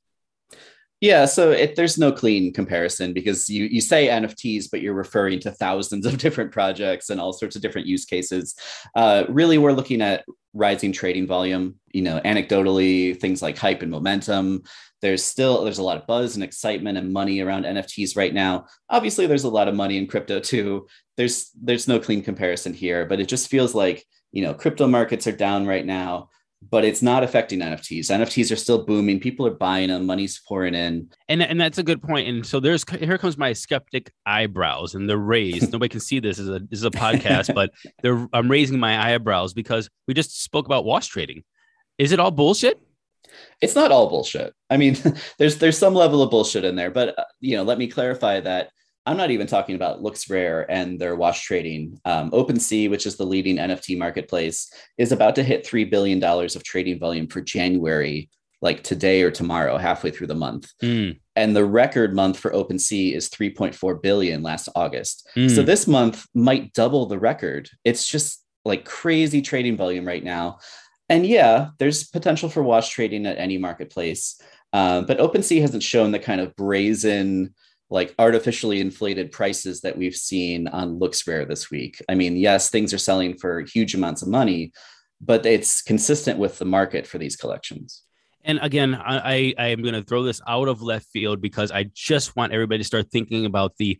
Yeah, 1.03 1.25
so 1.25 1.51
it, 1.51 1.75
there's 1.75 1.97
no 1.97 2.13
clean 2.13 2.53
comparison 2.53 3.11
because 3.11 3.49
you 3.49 3.65
you 3.65 3.81
say 3.81 4.07
NFTs, 4.07 4.71
but 4.71 4.79
you're 4.79 4.93
referring 4.93 5.41
to 5.41 5.51
thousands 5.51 6.05
of 6.05 6.17
different 6.25 6.53
projects 6.53 7.09
and 7.09 7.19
all 7.19 7.33
sorts 7.33 7.57
of 7.57 7.61
different 7.61 7.87
use 7.87 8.05
cases. 8.05 8.55
Uh, 8.95 9.25
really, 9.27 9.57
we're 9.57 9.73
looking 9.73 10.01
at 10.01 10.23
rising 10.53 10.93
trading 10.93 11.27
volume. 11.27 11.75
You 11.91 12.03
know, 12.03 12.21
anecdotally, 12.23 13.19
things 13.19 13.41
like 13.41 13.57
hype 13.57 13.81
and 13.81 13.91
momentum. 13.91 14.63
There's 15.01 15.25
still 15.25 15.65
there's 15.65 15.77
a 15.77 15.83
lot 15.83 15.97
of 15.97 16.07
buzz 16.07 16.35
and 16.35 16.43
excitement 16.43 16.97
and 16.97 17.11
money 17.11 17.41
around 17.41 17.65
NFTs 17.65 18.15
right 18.15 18.33
now. 18.33 18.67
Obviously, 18.89 19.27
there's 19.27 19.43
a 19.43 19.49
lot 19.49 19.67
of 19.67 19.75
money 19.75 19.97
in 19.97 20.07
crypto 20.07 20.39
too. 20.39 20.87
There's 21.17 21.51
there's 21.61 21.85
no 21.85 21.99
clean 21.99 22.23
comparison 22.23 22.73
here, 22.73 23.05
but 23.05 23.19
it 23.19 23.27
just 23.27 23.49
feels 23.49 23.75
like 23.75 24.05
you 24.31 24.41
know 24.41 24.53
crypto 24.53 24.87
markets 24.87 25.27
are 25.27 25.35
down 25.35 25.67
right 25.67 25.85
now 25.85 26.29
but 26.69 26.85
it's 26.85 27.01
not 27.01 27.23
affecting 27.23 27.59
NFTs. 27.59 28.09
NFTs 28.09 28.51
are 28.51 28.55
still 28.55 28.85
booming. 28.85 29.19
People 29.19 29.47
are 29.47 29.53
buying 29.53 29.89
them. 29.89 30.05
Money's 30.05 30.41
pouring 30.47 30.75
in. 30.75 31.09
And 31.27 31.41
and 31.41 31.59
that's 31.59 31.77
a 31.77 31.83
good 31.83 32.01
point. 32.01 32.27
And 32.27 32.45
so 32.45 32.59
there's 32.59 32.83
here 32.89 33.17
comes 33.17 33.37
my 33.37 33.53
skeptic 33.53 34.11
eyebrows, 34.25 34.95
and 34.95 35.09
they're 35.09 35.17
raised. 35.17 35.71
Nobody 35.71 35.89
can 35.89 35.99
see 35.99 36.19
this 36.19 36.39
as 36.39 36.47
a 36.47 36.59
this 36.59 36.79
is 36.79 36.85
a 36.85 36.91
podcast, 36.91 37.53
but 37.53 37.71
they're 38.01 38.27
I'm 38.33 38.49
raising 38.49 38.79
my 38.79 39.13
eyebrows 39.13 39.53
because 39.53 39.89
we 40.07 40.13
just 40.13 40.43
spoke 40.43 40.65
about 40.65 40.85
wash 40.85 41.07
trading. 41.07 41.43
Is 41.97 42.11
it 42.11 42.19
all 42.19 42.31
bullshit? 42.31 42.79
It's 43.61 43.75
not 43.75 43.91
all 43.91 44.09
bullshit. 44.09 44.53
I 44.69 44.77
mean, 44.77 44.97
there's 45.37 45.57
there's 45.57 45.77
some 45.77 45.95
level 45.95 46.21
of 46.21 46.29
bullshit 46.29 46.65
in 46.65 46.75
there, 46.75 46.91
but 46.91 47.17
uh, 47.17 47.25
you 47.39 47.57
know, 47.57 47.63
let 47.63 47.77
me 47.77 47.87
clarify 47.87 48.39
that 48.41 48.71
I'm 49.05 49.17
not 49.17 49.31
even 49.31 49.47
talking 49.47 49.75
about 49.75 50.01
LooksRare 50.01 50.65
and 50.69 50.99
their 50.99 51.15
wash 51.15 51.41
trading. 51.41 51.99
Um, 52.05 52.31
OpenSea, 52.31 52.89
which 52.89 53.05
is 53.05 53.17
the 53.17 53.25
leading 53.25 53.57
NFT 53.57 53.97
marketplace, 53.97 54.71
is 54.97 55.11
about 55.11 55.35
to 55.35 55.43
hit 55.43 55.65
$3 55.65 55.89
billion 55.89 56.23
of 56.23 56.63
trading 56.63 56.99
volume 56.99 57.27
for 57.27 57.41
January, 57.41 58.29
like 58.61 58.81
today 58.81 59.23
or 59.23 59.31
tomorrow, 59.31 59.77
halfway 59.77 60.11
through 60.11 60.27
the 60.27 60.35
month. 60.35 60.71
Mm. 60.81 61.19
And 61.35 61.55
the 61.55 61.65
record 61.65 62.15
month 62.15 62.39
for 62.39 62.51
OpenSea 62.51 63.13
is 63.13 63.29
3.4 63.29 64.01
billion 64.01 64.41
last 64.41 64.69
August. 64.73 65.27
Mm. 65.35 65.53
So 65.53 65.63
this 65.63 65.85
month 65.85 66.25
might 66.33 66.73
double 66.73 67.05
the 67.05 67.19
record. 67.19 67.69
It's 67.83 68.07
just 68.07 68.41
like 68.63 68.85
crazy 68.85 69.41
trading 69.41 69.75
volume 69.75 70.05
right 70.05 70.23
now. 70.23 70.59
And 71.09 71.25
yeah, 71.25 71.69
there's 71.79 72.07
potential 72.07 72.47
for 72.47 72.63
wash 72.63 72.89
trading 72.89 73.25
at 73.25 73.37
any 73.37 73.57
marketplace. 73.57 74.39
Um, 74.71 75.05
but 75.05 75.19
OpenSea 75.19 75.61
hasn't 75.61 75.83
shown 75.83 76.11
the 76.11 76.19
kind 76.19 76.39
of 76.39 76.55
brazen, 76.55 77.53
like 77.93 78.15
artificially 78.17 78.81
inflated 78.81 79.31
prices 79.31 79.81
that 79.81 79.95
we've 79.95 80.15
seen 80.15 80.67
on 80.67 80.99
LooksRare 80.99 81.47
this 81.47 81.69
week. 81.69 82.01
I 82.09 82.15
mean, 82.15 82.35
yes, 82.35 82.71
things 82.71 82.91
are 82.91 82.97
selling 82.97 83.37
for 83.37 83.61
huge 83.61 83.93
amounts 83.93 84.23
of 84.23 84.29
money, 84.29 84.73
but 85.21 85.45
it's 85.45 85.83
consistent 85.83 86.39
with 86.39 86.57
the 86.57 86.65
market 86.65 87.05
for 87.05 87.19
these 87.19 87.35
collections. 87.35 88.01
And 88.43 88.57
again, 88.63 88.95
I, 88.95 89.53
I 89.59 89.67
am 89.67 89.83
going 89.83 89.93
to 89.93 90.01
throw 90.01 90.23
this 90.23 90.41
out 90.47 90.67
of 90.67 90.81
left 90.81 91.05
field 91.13 91.39
because 91.39 91.71
I 91.71 91.91
just 91.93 92.35
want 92.35 92.51
everybody 92.51 92.79
to 92.79 92.83
start 92.83 93.11
thinking 93.11 93.45
about 93.45 93.77
the. 93.77 93.99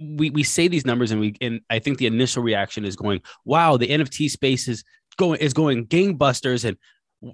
We, 0.00 0.30
we 0.30 0.42
say 0.42 0.68
these 0.68 0.86
numbers 0.86 1.10
and 1.10 1.20
we 1.20 1.34
and 1.40 1.60
I 1.68 1.80
think 1.80 1.98
the 1.98 2.06
initial 2.06 2.42
reaction 2.42 2.84
is 2.84 2.96
going, 2.96 3.20
wow, 3.44 3.76
the 3.76 3.88
NFT 3.88 4.30
space 4.30 4.68
is 4.68 4.84
going 5.18 5.40
is 5.40 5.52
going 5.52 5.86
gangbusters 5.86 6.64
and 6.64 6.76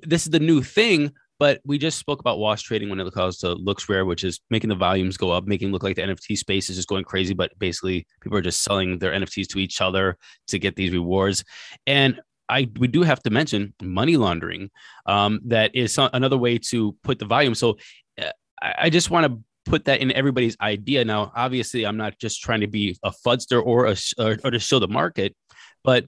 this 0.02 0.24
is 0.24 0.30
the 0.30 0.40
new 0.40 0.62
thing. 0.62 1.12
But 1.38 1.60
we 1.64 1.78
just 1.78 1.98
spoke 1.98 2.20
about 2.20 2.38
wash 2.38 2.62
trading 2.62 2.90
when 2.90 3.00
it 3.00 3.12
comes 3.12 3.38
to 3.38 3.56
LooksRare, 3.56 4.06
which 4.06 4.24
is 4.24 4.40
making 4.50 4.68
the 4.68 4.76
volumes 4.76 5.16
go 5.16 5.30
up, 5.30 5.46
making 5.46 5.68
it 5.68 5.72
look 5.72 5.82
like 5.82 5.96
the 5.96 6.02
NFT 6.02 6.38
space 6.38 6.70
is 6.70 6.76
just 6.76 6.88
going 6.88 7.04
crazy. 7.04 7.34
But 7.34 7.58
basically, 7.58 8.06
people 8.20 8.38
are 8.38 8.42
just 8.42 8.62
selling 8.62 8.98
their 8.98 9.12
NFTs 9.12 9.48
to 9.48 9.58
each 9.58 9.80
other 9.80 10.16
to 10.48 10.58
get 10.58 10.76
these 10.76 10.92
rewards. 10.92 11.44
And 11.86 12.20
I 12.48 12.70
we 12.78 12.88
do 12.88 13.02
have 13.02 13.22
to 13.22 13.30
mention 13.30 13.74
money 13.82 14.16
laundering. 14.16 14.70
Um, 15.06 15.40
that 15.46 15.74
is 15.74 15.98
another 15.98 16.36
way 16.36 16.58
to 16.58 16.96
put 17.02 17.18
the 17.18 17.24
volume. 17.24 17.54
So 17.54 17.78
uh, 18.20 18.30
I, 18.62 18.74
I 18.82 18.90
just 18.90 19.10
want 19.10 19.26
to 19.26 19.42
put 19.64 19.86
that 19.86 20.00
in 20.00 20.12
everybody's 20.12 20.56
idea. 20.60 21.04
Now, 21.04 21.32
obviously, 21.34 21.86
I'm 21.86 21.96
not 21.96 22.18
just 22.18 22.42
trying 22.42 22.60
to 22.60 22.66
be 22.66 22.98
a 23.02 23.10
fudster 23.10 23.64
or 23.64 23.86
a 23.86 23.96
or, 24.18 24.38
or 24.44 24.50
to 24.50 24.58
show 24.58 24.78
the 24.78 24.88
market, 24.88 25.34
but 25.82 26.06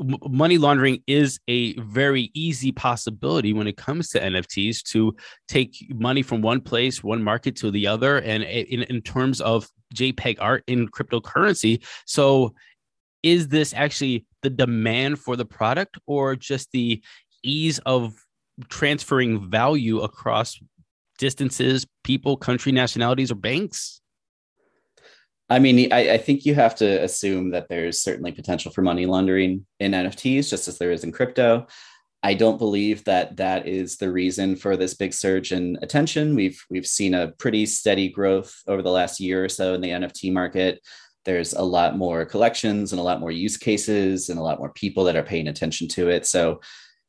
money 0.00 0.58
laundering 0.58 1.02
is 1.06 1.38
a 1.48 1.74
very 1.80 2.30
easy 2.34 2.72
possibility 2.72 3.52
when 3.52 3.66
it 3.66 3.76
comes 3.76 4.08
to 4.10 4.20
NFTs 4.20 4.82
to 4.84 5.14
take 5.48 5.86
money 5.90 6.22
from 6.22 6.42
one 6.42 6.60
place, 6.60 7.02
one 7.02 7.22
market 7.22 7.56
to 7.56 7.70
the 7.70 7.86
other, 7.86 8.18
and 8.18 8.42
in, 8.42 8.82
in 8.84 9.02
terms 9.02 9.40
of 9.40 9.68
JPEG 9.94 10.36
art 10.40 10.64
in 10.66 10.88
cryptocurrency. 10.88 11.84
So, 12.06 12.54
is 13.22 13.48
this 13.48 13.74
actually 13.74 14.24
the 14.42 14.50
demand 14.50 15.18
for 15.18 15.36
the 15.36 15.44
product 15.44 15.98
or 16.06 16.36
just 16.36 16.70
the 16.72 17.02
ease 17.42 17.78
of 17.80 18.14
transferring 18.68 19.50
value 19.50 20.00
across 20.00 20.58
distances, 21.18 21.86
people, 22.02 22.36
country, 22.36 22.72
nationalities, 22.72 23.30
or 23.30 23.34
banks? 23.34 23.99
I 25.50 25.58
mean, 25.58 25.92
I, 25.92 26.12
I, 26.12 26.18
think 26.18 26.46
you 26.46 26.54
have 26.54 26.76
to 26.76 27.02
assume 27.02 27.50
that 27.50 27.68
there's 27.68 28.00
certainly 28.00 28.30
potential 28.30 28.70
for 28.70 28.82
money 28.82 29.04
laundering 29.04 29.66
in 29.80 29.90
NFTs, 29.90 30.48
just 30.48 30.68
as 30.68 30.78
there 30.78 30.92
is 30.92 31.02
in 31.02 31.10
crypto. 31.10 31.66
I 32.22 32.34
don't 32.34 32.58
believe 32.58 33.02
that 33.04 33.36
that 33.38 33.66
is 33.66 33.96
the 33.96 34.12
reason 34.12 34.54
for 34.54 34.76
this 34.76 34.94
big 34.94 35.12
surge 35.12 35.50
in 35.50 35.76
attention. 35.82 36.36
We've 36.36 36.62
we've 36.70 36.86
seen 36.86 37.14
a 37.14 37.32
pretty 37.32 37.66
steady 37.66 38.08
growth 38.08 38.62
over 38.68 38.80
the 38.80 38.92
last 38.92 39.18
year 39.18 39.44
or 39.44 39.48
so 39.48 39.74
in 39.74 39.80
the 39.80 39.88
NFT 39.88 40.32
market. 40.32 40.80
There's 41.24 41.52
a 41.52 41.62
lot 41.62 41.98
more 41.98 42.24
collections 42.24 42.92
and 42.92 43.00
a 43.00 43.04
lot 43.04 43.20
more 43.20 43.32
use 43.32 43.56
cases 43.56 44.28
and 44.28 44.38
a 44.38 44.42
lot 44.42 44.58
more 44.58 44.72
people 44.72 45.04
that 45.04 45.16
are 45.16 45.22
paying 45.22 45.48
attention 45.48 45.88
to 45.88 46.10
it. 46.10 46.26
So, 46.26 46.60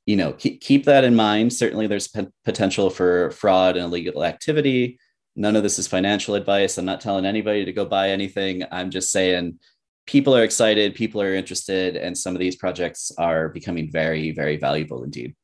you 0.05 0.15
know, 0.15 0.33
keep, 0.33 0.61
keep 0.61 0.85
that 0.85 1.03
in 1.03 1.15
mind. 1.15 1.53
Certainly, 1.53 1.87
there's 1.87 2.07
p- 2.07 2.27
potential 2.43 2.89
for 2.89 3.31
fraud 3.31 3.77
and 3.77 3.85
illegal 3.85 4.23
activity 4.23 4.97
none 5.35 5.55
of 5.55 5.63
this 5.63 5.79
is 5.79 5.87
financial 5.87 6.35
advice. 6.35 6.77
I'm 6.77 6.85
not 6.85 7.01
telling 7.01 7.25
anybody 7.25 7.65
to 7.65 7.73
go 7.73 7.85
buy 7.85 8.09
anything. 8.09 8.63
I'm 8.71 8.89
just 8.89 9.11
saying 9.11 9.59
people 10.05 10.35
are 10.35 10.43
excited, 10.43 10.95
people 10.95 11.21
are 11.21 11.33
interested, 11.33 11.95
and 11.95 12.17
some 12.17 12.35
of 12.35 12.39
these 12.39 12.55
projects 12.55 13.11
are 13.17 13.49
becoming 13.49 13.91
very, 13.91 14.31
very 14.31 14.57
valuable 14.57 15.03
indeed. 15.03 15.35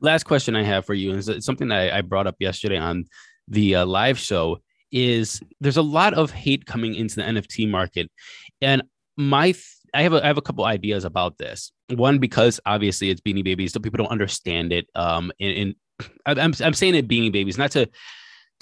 Last 0.00 0.24
question 0.24 0.56
I 0.56 0.62
have 0.62 0.84
for 0.84 0.94
you 0.94 1.12
is 1.12 1.30
something 1.40 1.68
that 1.68 1.92
I 1.92 2.00
brought 2.00 2.26
up 2.26 2.36
yesterday 2.40 2.78
on 2.78 3.04
the 3.48 3.76
uh, 3.76 3.86
live 3.86 4.18
show 4.18 4.58
is 4.90 5.40
there's 5.60 5.76
a 5.76 5.82
lot 5.82 6.14
of 6.14 6.30
hate 6.30 6.66
coming 6.66 6.94
into 6.94 7.16
the 7.16 7.22
NFT 7.22 7.68
market. 7.70 8.10
And 8.60 8.82
my 9.16 9.52
th- 9.52 9.64
I 9.94 10.02
have 10.02 10.12
a, 10.14 10.24
I 10.24 10.26
have 10.26 10.38
a 10.38 10.42
couple 10.42 10.64
ideas 10.64 11.04
about 11.04 11.38
this. 11.38 11.70
One, 11.90 12.18
because 12.18 12.60
obviously 12.64 13.10
it's 13.10 13.20
Beanie 13.20 13.44
Babies, 13.44 13.72
so 13.72 13.80
people 13.80 13.98
don't 13.98 14.10
understand 14.10 14.72
it. 14.72 14.86
Um, 14.94 15.32
and, 15.38 15.74
and 15.98 16.10
I'm 16.24 16.54
I'm 16.60 16.72
saying 16.72 16.94
it 16.94 17.08
Beanie 17.08 17.32
Babies, 17.32 17.58
not 17.58 17.72
to 17.72 17.88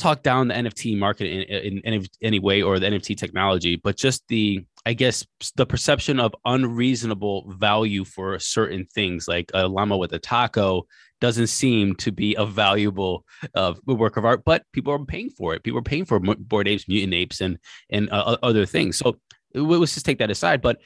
talk 0.01 0.23
down 0.23 0.49
the 0.49 0.55
NFT 0.55 0.99
market 0.99 1.27
in, 1.27 1.43
in, 1.43 1.95
in, 1.95 2.07
any 2.23 2.39
way 2.39 2.63
or 2.63 2.79
the 2.79 2.87
NFT 2.87 3.17
technology, 3.17 3.77
but 3.77 3.97
just 3.97 4.27
the, 4.29 4.65
I 4.87 4.95
guess, 4.95 5.27
the 5.57 5.67
perception 5.67 6.19
of 6.19 6.35
unreasonable 6.45 7.53
value 7.59 8.05
for 8.05 8.39
certain 8.39 8.87
things, 8.87 9.29
like 9.29 9.51
a 9.55 9.69
llama 9.69 9.97
with 9.97 10.13
a 10.13 10.19
taco, 10.19 10.87
doesn't 11.21 11.49
seem 11.49 11.95
to 11.97 12.11
be 12.11 12.35
a 12.37 12.47
valuable 12.47 13.25
uh, 13.55 13.75
work 13.87 14.17
of 14.17 14.25
art, 14.25 14.43
but 14.45 14.65
people 14.73 14.93
are 14.93 15.05
paying 15.05 15.31
for 15.31 15.55
it. 15.55 15.63
People 15.63 15.79
are 15.79 15.83
paying 15.83 16.07
for 16.07 16.19
bored 16.19 16.67
apes, 16.67 16.89
mutant 16.89 17.15
apes, 17.15 17.41
and 17.41 17.59
and 17.91 18.11
uh, 18.11 18.39
other 18.43 18.65
things. 18.65 18.97
So 18.97 19.19
let's 19.55 19.95
just 19.95 20.07
take 20.07 20.19
that 20.19 20.31
aside. 20.31 20.63
But 20.63 20.79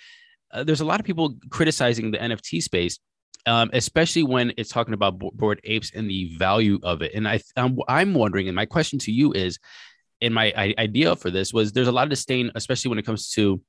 uh, 0.52 0.64
there's 0.64 0.80
a 0.80 0.84
lot 0.84 1.00
of 1.00 1.06
people 1.06 1.36
criticizing 1.50 2.10
the 2.10 2.18
NFT 2.18 2.62
space 2.62 2.98
um, 3.46 3.70
especially 3.72 4.22
when 4.22 4.52
it's 4.56 4.70
talking 4.70 4.94
about 4.94 5.18
bored 5.18 5.60
apes 5.64 5.92
and 5.94 6.08
the 6.08 6.36
value 6.36 6.78
of 6.82 7.02
it. 7.02 7.12
And 7.14 7.28
I, 7.28 7.40
I'm, 7.56 7.78
I'm 7.88 8.14
wondering, 8.14 8.48
and 8.48 8.56
my 8.56 8.66
question 8.66 8.98
to 9.00 9.12
you 9.12 9.32
is, 9.32 9.58
and 10.20 10.32
my 10.32 10.52
idea 10.78 11.14
for 11.16 11.30
this 11.30 11.52
was, 11.52 11.72
there's 11.72 11.88
a 11.88 11.92
lot 11.92 12.04
of 12.04 12.10
disdain, 12.10 12.50
especially 12.54 12.88
when 12.88 12.98
it 12.98 13.04
comes 13.04 13.30
to 13.32 13.60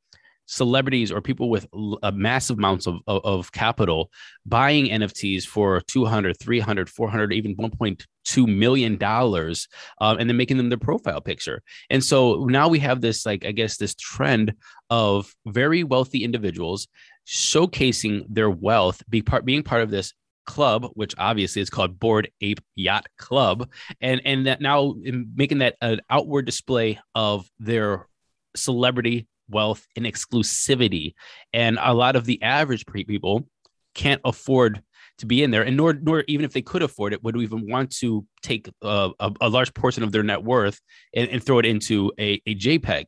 celebrities 0.47 1.11
or 1.11 1.21
people 1.21 1.49
with 1.49 1.67
massive 2.13 2.57
amounts 2.57 2.87
of, 2.87 2.99
of, 3.07 3.21
of, 3.25 3.51
capital 3.51 4.11
buying 4.45 4.85
nfts 4.85 5.45
for 5.45 5.81
200 5.81 6.37
300 6.39 6.89
400 6.89 7.33
even 7.33 7.55
1.2 7.55 8.47
million 8.47 8.97
dollars 8.97 9.67
um, 10.01 10.17
and 10.19 10.29
then 10.29 10.37
making 10.37 10.57
them 10.57 10.69
their 10.69 10.77
profile 10.77 11.21
picture 11.21 11.61
and 11.89 12.03
so 12.03 12.45
now 12.45 12.67
we 12.67 12.79
have 12.79 13.01
this 13.01 13.25
like 13.25 13.45
i 13.45 13.51
guess 13.51 13.77
this 13.77 13.95
trend 13.95 14.53
of 14.89 15.33
very 15.47 15.83
wealthy 15.83 16.23
individuals 16.23 16.87
showcasing 17.25 18.25
their 18.29 18.49
wealth, 18.49 19.01
be 19.09 19.21
part, 19.21 19.45
being 19.45 19.63
part 19.63 19.81
of 19.81 19.89
this 19.89 20.13
club, 20.45 20.87
which 20.93 21.15
obviously 21.17 21.61
is 21.61 21.69
called 21.69 21.99
Bored 21.99 22.29
Ape 22.41 22.61
Yacht 22.75 23.07
Club, 23.17 23.69
and 23.99 24.21
and 24.25 24.47
that 24.47 24.61
now 24.61 24.95
making 25.35 25.59
that 25.59 25.75
an 25.81 26.01
outward 26.09 26.45
display 26.45 26.99
of 27.13 27.49
their 27.59 28.07
celebrity 28.55 29.27
wealth 29.49 29.85
and 29.95 30.05
exclusivity, 30.05 31.13
and 31.53 31.77
a 31.81 31.93
lot 31.93 32.15
of 32.15 32.25
the 32.25 32.41
average 32.41 32.85
people 32.85 33.47
can't 33.93 34.21
afford 34.23 34.81
to 35.17 35.25
be 35.25 35.41
in 35.43 35.51
there, 35.51 35.63
and 35.63 35.77
nor 35.77 35.93
nor 35.93 36.23
even 36.27 36.45
if 36.45 36.53
they 36.53 36.61
could 36.61 36.83
afford 36.83 37.13
it, 37.13 37.23
would 37.23 37.37
even 37.37 37.69
want 37.69 37.89
to 37.89 38.25
take 38.43 38.69
a, 38.81 39.11
a, 39.19 39.31
a 39.41 39.49
large 39.49 39.73
portion 39.73 40.03
of 40.03 40.11
their 40.11 40.23
net 40.23 40.43
worth 40.43 40.79
and, 41.15 41.29
and 41.29 41.43
throw 41.43 41.59
it 41.59 41.65
into 41.65 42.11
a, 42.19 42.41
a 42.45 42.53
JPEG. 42.55 43.05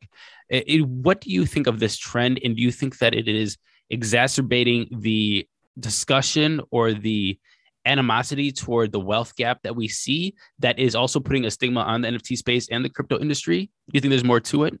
It, 0.48 0.64
it, 0.66 0.86
what 0.86 1.20
do 1.20 1.30
you 1.30 1.44
think 1.44 1.66
of 1.66 1.78
this 1.78 1.96
trend, 1.96 2.40
and 2.42 2.56
do 2.56 2.62
you 2.62 2.72
think 2.72 2.98
that 2.98 3.14
it 3.14 3.28
is 3.28 3.58
exacerbating 3.90 4.88
the 4.90 5.46
discussion 5.78 6.60
or 6.70 6.92
the 6.92 7.38
animosity 7.84 8.52
toward 8.52 8.92
the 8.92 9.00
wealth 9.00 9.34
gap 9.36 9.62
that 9.62 9.74
we 9.74 9.88
see 9.88 10.34
that 10.58 10.78
is 10.78 10.94
also 10.94 11.18
putting 11.18 11.46
a 11.46 11.50
stigma 11.50 11.80
on 11.80 12.02
the 12.02 12.08
NFT 12.08 12.36
space 12.36 12.68
and 12.70 12.84
the 12.84 12.90
crypto 12.90 13.18
industry? 13.18 13.66
Do 13.66 13.92
you 13.94 14.00
think 14.00 14.10
there's 14.10 14.24
more 14.24 14.40
to 14.40 14.64
it? 14.64 14.78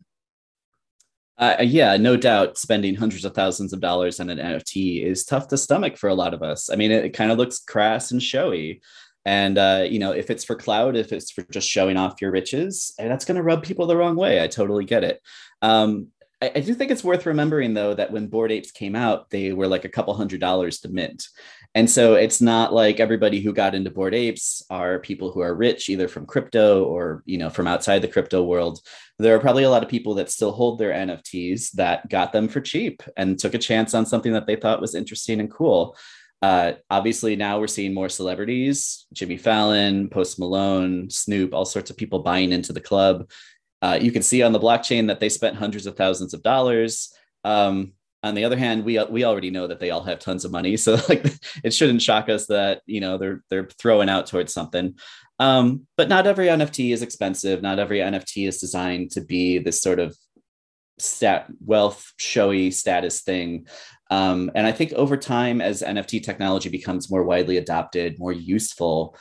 Uh, 1.38 1.56
yeah, 1.60 1.96
no 1.96 2.16
doubt 2.16 2.58
spending 2.58 2.96
hundreds 2.96 3.24
of 3.24 3.32
thousands 3.32 3.72
of 3.72 3.80
dollars 3.80 4.18
on 4.18 4.28
an 4.28 4.38
NFT 4.38 5.04
is 5.04 5.24
tough 5.24 5.46
to 5.48 5.56
stomach 5.56 5.96
for 5.96 6.08
a 6.08 6.14
lot 6.14 6.34
of 6.34 6.42
us. 6.42 6.68
I 6.68 6.74
mean, 6.74 6.90
it, 6.90 7.04
it 7.04 7.10
kind 7.10 7.30
of 7.30 7.38
looks 7.38 7.60
crass 7.60 8.10
and 8.10 8.20
showy. 8.20 8.82
And, 9.24 9.56
uh, 9.56 9.84
you 9.88 10.00
know, 10.00 10.12
if 10.12 10.30
it's 10.30 10.42
for 10.42 10.56
cloud, 10.56 10.96
if 10.96 11.12
it's 11.12 11.30
for 11.30 11.42
just 11.42 11.68
showing 11.68 11.96
off 11.96 12.20
your 12.20 12.32
riches, 12.32 12.92
eh, 12.98 13.06
that's 13.06 13.24
going 13.24 13.36
to 13.36 13.42
rub 13.42 13.62
people 13.62 13.86
the 13.86 13.96
wrong 13.96 14.16
way. 14.16 14.42
I 14.42 14.48
totally 14.48 14.84
get 14.84 15.04
it. 15.04 15.20
Um, 15.62 16.08
I, 16.40 16.52
I 16.56 16.60
do 16.60 16.74
think 16.74 16.90
it's 16.90 17.04
worth 17.04 17.26
remembering, 17.26 17.74
though, 17.74 17.94
that 17.94 18.12
when 18.12 18.28
Bored 18.28 18.52
Apes 18.52 18.70
came 18.70 18.94
out, 18.94 19.30
they 19.30 19.52
were 19.52 19.68
like 19.68 19.84
a 19.84 19.88
couple 19.88 20.14
hundred 20.14 20.40
dollars 20.40 20.80
to 20.80 20.88
mint. 20.88 21.28
And 21.74 21.88
so 21.88 22.14
it's 22.14 22.40
not 22.40 22.72
like 22.72 22.98
everybody 22.98 23.40
who 23.40 23.52
got 23.52 23.74
into 23.74 23.90
Bored 23.90 24.14
Apes 24.14 24.62
are 24.70 24.98
people 24.98 25.30
who 25.30 25.40
are 25.40 25.54
rich, 25.54 25.88
either 25.88 26.08
from 26.08 26.26
crypto 26.26 26.84
or, 26.84 27.22
you 27.26 27.38
know, 27.38 27.50
from 27.50 27.66
outside 27.66 28.00
the 28.00 28.08
crypto 28.08 28.42
world. 28.42 28.80
There 29.18 29.36
are 29.36 29.40
probably 29.40 29.64
a 29.64 29.70
lot 29.70 29.82
of 29.82 29.88
people 29.88 30.14
that 30.14 30.30
still 30.30 30.52
hold 30.52 30.78
their 30.78 30.92
NFTs 30.92 31.72
that 31.72 32.08
got 32.08 32.32
them 32.32 32.48
for 32.48 32.60
cheap 32.60 33.02
and 33.16 33.38
took 33.38 33.54
a 33.54 33.58
chance 33.58 33.92
on 33.92 34.06
something 34.06 34.32
that 34.32 34.46
they 34.46 34.56
thought 34.56 34.80
was 34.80 34.94
interesting 34.94 35.40
and 35.40 35.50
cool. 35.50 35.96
Uh, 36.40 36.74
obviously, 36.88 37.34
now 37.36 37.58
we're 37.58 37.66
seeing 37.66 37.92
more 37.92 38.08
celebrities 38.08 39.06
Jimmy 39.12 39.36
Fallon, 39.36 40.08
Post 40.08 40.38
Malone, 40.38 41.10
Snoop, 41.10 41.52
all 41.52 41.64
sorts 41.64 41.90
of 41.90 41.96
people 41.96 42.20
buying 42.20 42.52
into 42.52 42.72
the 42.72 42.80
club. 42.80 43.28
Uh, 43.80 43.98
you 44.00 44.10
can 44.10 44.22
see 44.22 44.42
on 44.42 44.52
the 44.52 44.60
blockchain 44.60 45.06
that 45.06 45.20
they 45.20 45.28
spent 45.28 45.56
hundreds 45.56 45.86
of 45.86 45.96
thousands 45.96 46.34
of 46.34 46.42
dollars. 46.42 47.12
Um, 47.44 47.92
on 48.22 48.34
the 48.34 48.44
other 48.44 48.56
hand, 48.56 48.84
we 48.84 49.02
we 49.04 49.24
already 49.24 49.50
know 49.50 49.66
that 49.68 49.78
they 49.78 49.90
all 49.90 50.02
have 50.02 50.18
tons 50.18 50.44
of 50.44 50.50
money, 50.50 50.76
so 50.76 50.98
like 51.08 51.24
it 51.62 51.72
shouldn't 51.72 52.02
shock 52.02 52.28
us 52.28 52.46
that 52.46 52.82
you 52.86 53.00
know 53.00 53.18
they're 53.18 53.42
they're 53.50 53.68
throwing 53.78 54.08
out 54.08 54.26
towards 54.26 54.52
something. 54.52 54.94
Um, 55.38 55.86
but 55.96 56.08
not 56.08 56.26
every 56.26 56.46
NFT 56.46 56.92
is 56.92 57.02
expensive. 57.02 57.62
Not 57.62 57.78
every 57.78 57.98
NFT 57.98 58.48
is 58.48 58.58
designed 58.58 59.12
to 59.12 59.20
be 59.20 59.58
this 59.58 59.80
sort 59.80 60.00
of 60.00 60.16
stat 60.98 61.46
wealth 61.64 62.12
showy 62.16 62.72
status 62.72 63.20
thing. 63.22 63.68
Um, 64.10 64.50
and 64.54 64.66
I 64.66 64.72
think 64.72 64.92
over 64.94 65.16
time, 65.16 65.60
as 65.60 65.82
NFT 65.82 66.24
technology 66.24 66.70
becomes 66.70 67.10
more 67.10 67.22
widely 67.22 67.56
adopted, 67.58 68.18
more 68.18 68.32
useful, 68.32 69.16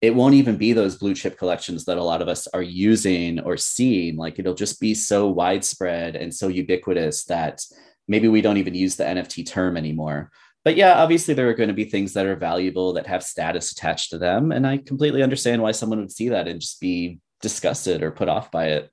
it 0.00 0.14
won't 0.14 0.34
even 0.34 0.56
be 0.56 0.72
those 0.72 0.96
blue 0.96 1.14
chip 1.14 1.38
collections 1.38 1.84
that 1.84 1.98
a 1.98 2.02
lot 2.02 2.22
of 2.22 2.28
us 2.28 2.46
are 2.48 2.62
using 2.62 3.38
or 3.40 3.56
seeing. 3.56 4.16
Like 4.16 4.38
it'll 4.38 4.54
just 4.54 4.80
be 4.80 4.94
so 4.94 5.28
widespread 5.28 6.16
and 6.16 6.34
so 6.34 6.48
ubiquitous 6.48 7.24
that 7.24 7.62
maybe 8.08 8.28
we 8.28 8.40
don't 8.40 8.56
even 8.56 8.74
use 8.74 8.96
the 8.96 9.04
NFT 9.04 9.46
term 9.46 9.76
anymore. 9.76 10.30
But 10.64 10.76
yeah, 10.76 10.94
obviously 11.02 11.34
there 11.34 11.48
are 11.48 11.54
going 11.54 11.68
to 11.68 11.74
be 11.74 11.84
things 11.84 12.14
that 12.14 12.26
are 12.26 12.36
valuable 12.36 12.94
that 12.94 13.06
have 13.06 13.22
status 13.22 13.72
attached 13.72 14.10
to 14.10 14.18
them. 14.18 14.52
And 14.52 14.66
I 14.66 14.78
completely 14.78 15.22
understand 15.22 15.62
why 15.62 15.72
someone 15.72 16.00
would 16.00 16.12
see 16.12 16.30
that 16.30 16.48
and 16.48 16.60
just 16.60 16.80
be 16.80 17.18
disgusted 17.40 18.02
or 18.02 18.10
put 18.10 18.28
off 18.28 18.50
by 18.50 18.66
it. 18.68 18.90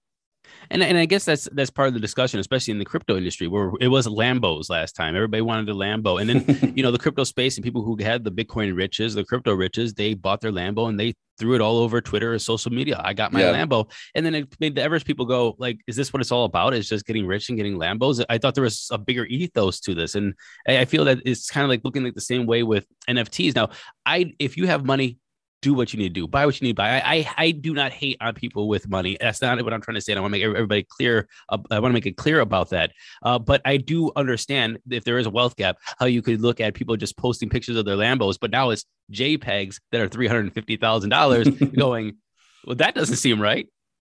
And, 0.69 0.83
and 0.83 0.97
I 0.97 1.05
guess 1.05 1.25
that's 1.25 1.47
that's 1.51 1.69
part 1.69 1.87
of 1.87 1.93
the 1.93 1.99
discussion, 1.99 2.39
especially 2.39 2.71
in 2.71 2.79
the 2.79 2.85
crypto 2.85 3.17
industry, 3.17 3.47
where 3.47 3.71
it 3.79 3.87
was 3.87 4.07
Lambos 4.07 4.69
last 4.69 4.95
time. 4.95 5.15
Everybody 5.15 5.41
wanted 5.41 5.69
a 5.69 5.73
Lambo, 5.73 6.19
and 6.21 6.29
then 6.29 6.73
you 6.75 6.83
know 6.83 6.91
the 6.91 6.97
crypto 6.97 7.23
space 7.23 7.57
and 7.57 7.63
people 7.63 7.83
who 7.83 7.97
had 8.01 8.23
the 8.23 8.31
Bitcoin 8.31 8.75
riches, 8.75 9.13
the 9.13 9.23
crypto 9.23 9.53
riches, 9.53 9.93
they 9.93 10.13
bought 10.13 10.41
their 10.41 10.51
Lambo 10.51 10.89
and 10.89 10.99
they 10.99 11.13
threw 11.39 11.53
it 11.53 11.61
all 11.61 11.77
over 11.77 12.01
Twitter 12.01 12.33
or 12.33 12.39
social 12.39 12.71
media. 12.71 12.99
I 13.03 13.13
got 13.13 13.31
my 13.31 13.41
yeah. 13.41 13.53
Lambo, 13.53 13.91
and 14.15 14.25
then 14.25 14.35
it 14.35 14.55
made 14.59 14.75
the 14.75 14.83
average 14.83 15.05
people 15.05 15.25
go 15.25 15.55
like, 15.57 15.79
"Is 15.87 15.95
this 15.95 16.11
what 16.11 16.21
it's 16.21 16.31
all 16.31 16.45
about? 16.45 16.73
Is 16.73 16.89
just 16.89 17.05
getting 17.05 17.27
rich 17.27 17.49
and 17.49 17.57
getting 17.57 17.77
Lambos?" 17.77 18.23
I 18.29 18.37
thought 18.37 18.55
there 18.55 18.63
was 18.63 18.87
a 18.91 18.97
bigger 18.97 19.25
ethos 19.25 19.79
to 19.81 19.95
this, 19.95 20.15
and 20.15 20.33
I 20.67 20.85
feel 20.85 21.05
that 21.05 21.19
it's 21.25 21.49
kind 21.49 21.63
of 21.63 21.69
like 21.69 21.81
looking 21.83 22.03
like 22.03 22.15
the 22.15 22.21
same 22.21 22.45
way 22.45 22.63
with 22.63 22.85
NFTs. 23.09 23.55
Now, 23.55 23.69
I 24.05 24.33
if 24.39 24.57
you 24.57 24.67
have 24.67 24.85
money, 24.85 25.19
do 25.61 25.73
what 25.73 25.93
you 25.93 25.99
need 25.99 26.09
to 26.09 26.13
do, 26.13 26.27
buy 26.27 26.45
what 26.45 26.59
you 26.59 26.65
need 26.65 26.73
to 26.73 26.75
buy. 26.75 27.01
I, 27.01 27.15
I, 27.15 27.33
I 27.37 27.51
do 27.51 27.73
not 27.73 27.91
hate 27.91 28.17
on 28.21 28.33
people 28.33 28.67
with 28.67 28.87
money. 28.87 29.17
That's 29.19 29.41
not 29.41 29.61
what 29.63 29.73
I'm 29.73 29.81
trying 29.81 29.95
to 29.95 30.01
say. 30.01 30.13
I 30.13 30.19
want 30.19 30.33
to 30.33 30.37
make 30.37 30.43
everybody 30.43 30.83
clear. 30.83 31.27
Uh, 31.49 31.57
I 31.71 31.79
want 31.79 31.91
to 31.91 31.93
make 31.93 32.05
it 32.05 32.17
clear 32.17 32.39
about 32.39 32.69
that. 32.69 32.91
Uh, 33.23 33.39
but 33.39 33.61
I 33.65 33.77
do 33.77 34.11
understand 34.15 34.79
if 34.89 35.03
there 35.03 35.17
is 35.17 35.25
a 35.25 35.31
wealth 35.31 35.55
gap, 35.55 35.77
how 35.99 36.05
you 36.05 36.21
could 36.21 36.41
look 36.41 36.59
at 36.59 36.73
people 36.73 36.95
just 36.95 37.17
posting 37.17 37.49
pictures 37.49 37.75
of 37.75 37.85
their 37.85 37.95
Lambos, 37.95 38.37
but 38.39 38.51
now 38.51 38.69
it's 38.69 38.85
JPEGs 39.11 39.79
that 39.91 40.01
are 40.01 40.07
three 40.07 40.27
hundred 40.27 40.53
fifty 40.53 40.77
thousand 40.77 41.09
dollars. 41.09 41.47
going, 41.77 42.17
well, 42.65 42.75
that 42.75 42.95
doesn't 42.95 43.15
seem 43.17 43.41
right. 43.41 43.67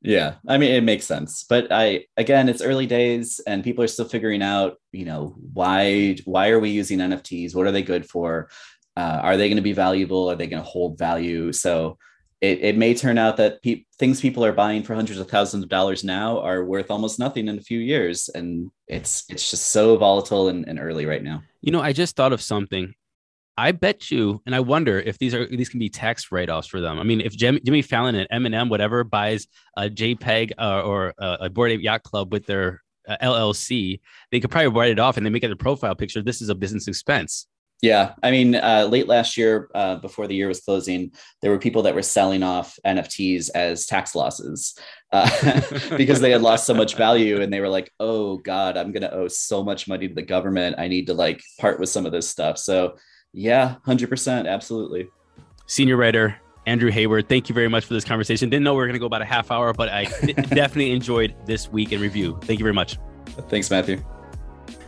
Yeah, 0.05 0.35
I 0.49 0.59
mean 0.59 0.73
it 0.73 0.83
makes 0.83 1.07
sense, 1.07 1.45
but 1.49 1.69
I 1.71 2.07
again, 2.17 2.49
it's 2.49 2.61
early 2.61 2.87
days, 2.87 3.41
and 3.47 3.63
people 3.63 3.85
are 3.85 3.89
still 3.89 4.09
figuring 4.09 4.43
out, 4.43 4.79
you 4.91 5.05
know, 5.05 5.37
why 5.53 6.17
why 6.25 6.51
are 6.51 6.59
we 6.59 6.71
using 6.71 6.99
NFTs? 6.99 7.55
What 7.55 7.67
are 7.67 7.73
they 7.73 7.83
good 7.83 8.09
for? 8.09 8.49
Uh, 8.97 9.21
are 9.23 9.37
they 9.37 9.49
going 9.49 9.57
to 9.57 9.63
be 9.63 9.73
valuable? 9.73 10.31
Are 10.31 10.37
they 10.37 10.47
going 10.47 10.63
to 10.63 10.69
hold 10.69 10.99
value? 10.99 11.53
So 11.53 11.99
it, 12.43 12.59
it 12.61 12.77
may 12.77 12.93
turn 12.93 13.19
out 13.19 13.37
that 13.37 13.63
pe- 13.63 13.85
things 13.99 14.21
people 14.21 14.45
are 14.45 14.53
buying 14.53 14.83
for 14.83 14.95
hundreds 14.95 15.21
of 15.21 15.31
thousands 15.31 15.63
of 15.63 15.71
dollars 15.71 16.03
now 16.03 16.41
are 16.41 16.65
worth 16.65 16.91
almost 16.91 17.19
nothing 17.21 17.47
in 17.47 17.57
a 17.57 17.63
few 17.63 17.79
years, 17.79 18.29
and 18.35 18.71
it's 18.89 19.25
it's 19.29 19.49
just 19.49 19.71
so 19.71 19.97
volatile 19.97 20.49
and, 20.49 20.67
and 20.69 20.81
early 20.81 21.07
right 21.07 21.23
now. 21.23 21.43
You 21.61 21.71
know, 21.71 21.81
I 21.81 21.93
just 21.93 22.17
thought 22.17 22.33
of 22.33 22.43
something. 22.43 22.95
I 23.57 23.71
bet 23.71 24.11
you, 24.11 24.43
and 24.45 24.57
I 24.57 24.61
wonder 24.61 24.99
if 24.99 25.19
these 25.19 25.35
are 25.35 25.47
these 25.47 25.69
can 25.69 25.79
be 25.79 25.89
tax 25.89 26.33
write 26.33 26.51
offs 26.51 26.67
for 26.67 26.81
them. 26.81 26.99
I 26.99 27.05
mean, 27.05 27.21
if 27.21 27.33
Jimmy, 27.37 27.61
Jimmy 27.65 27.83
Fallon 27.83 28.17
and 28.17 28.29
Eminem, 28.31 28.69
whatever, 28.69 29.05
buys 29.05 29.47
a 29.77 29.89
JPEG 29.89 30.53
uh, 30.59 30.83
or 30.83 31.15
a, 31.19 31.37
a 31.43 31.51
Bored 31.51 31.71
Ape 31.71 31.83
Yacht 31.83 32.03
Club 32.03 32.33
with 32.33 32.45
their 32.47 32.83
uh, 33.07 33.17
LLC, 33.23 34.01
they 34.33 34.41
could 34.41 34.51
probably 34.51 34.69
write 34.69 34.91
it 34.91 34.99
off 34.99 35.17
and 35.17 35.25
they 35.25 35.31
make 35.31 35.45
it 35.45 35.53
a 35.53 35.57
profile 35.57 35.95
picture. 35.95 36.23
This 36.23 36.43
is 36.43 36.49
a 36.49 36.57
business 36.57 36.89
expense. 36.89 37.47
Yeah, 37.83 38.15
I 38.23 38.31
mean, 38.31 38.55
uh, 38.55 38.87
late 38.89 39.09
last 39.09 39.37
year, 39.37 39.69
uh, 39.75 39.97
before 39.97 40.29
the 40.29 40.37
year 40.37 40.47
was 40.47 40.61
closing, 40.61 41.11
there 41.41 41.51
were 41.51 41.59
people 41.59 41.83
that 41.83 41.97
were 41.97 42.03
selling 42.03 42.45
off 42.45 42.79
NFTs 42.87 43.51
as 43.57 43.87
tax 43.87 44.15
losses 44.15 44.79
uh, 45.11 45.29
because 45.97 46.21
they 46.21 46.31
had 46.31 46.43
lost 46.43 46.65
so 46.65 46.75
much 46.75 46.95
value, 46.95 47.43
and 47.43 47.53
they 47.53 47.59
were 47.59 47.69
like, 47.69 47.93
"Oh 47.99 48.37
God, 48.37 48.77
I'm 48.77 48.93
going 48.93 49.03
to 49.03 49.13
owe 49.13 49.27
so 49.27 49.65
much 49.65 49.89
money 49.89 50.07
to 50.07 50.15
the 50.15 50.23
government. 50.23 50.77
I 50.79 50.87
need 50.87 51.09
to 51.09 51.15
like 51.15 51.43
part 51.59 51.81
with 51.81 51.89
some 51.89 52.07
of 52.07 52.13
this 52.13 52.29
stuff." 52.29 52.57
So, 52.57 52.97
yeah, 53.33 53.77
hundred 53.85 54.09
percent, 54.09 54.47
absolutely. 54.47 55.09
Senior 55.67 55.97
writer 55.97 56.41
Andrew 56.67 56.91
Hayward, 56.91 57.29
thank 57.29 57.49
you 57.49 57.55
very 57.55 57.69
much 57.69 57.85
for 57.85 57.95
this 57.95 58.05
conversation. 58.05 58.49
Didn't 58.49 58.65
know 58.65 58.75
we 58.75 58.79
were 58.79 58.87
going 58.87 58.95
to 58.95 59.01
go 59.01 59.07
about 59.07 59.23
a 59.23 59.27
half 59.27 59.51
hour, 59.51 59.73
but 59.73 59.89
I 59.89 60.05
definitely 60.25 60.93
enjoyed 60.93 61.35
this 61.47 61.69
week 61.69 61.93
in 61.93 62.01
review. 62.01 62.39
Thank 62.43 62.61
you 62.61 62.65
very 62.65 62.75
much. 62.75 62.99
Thanks, 63.49 63.71
Matthew. 63.71 64.03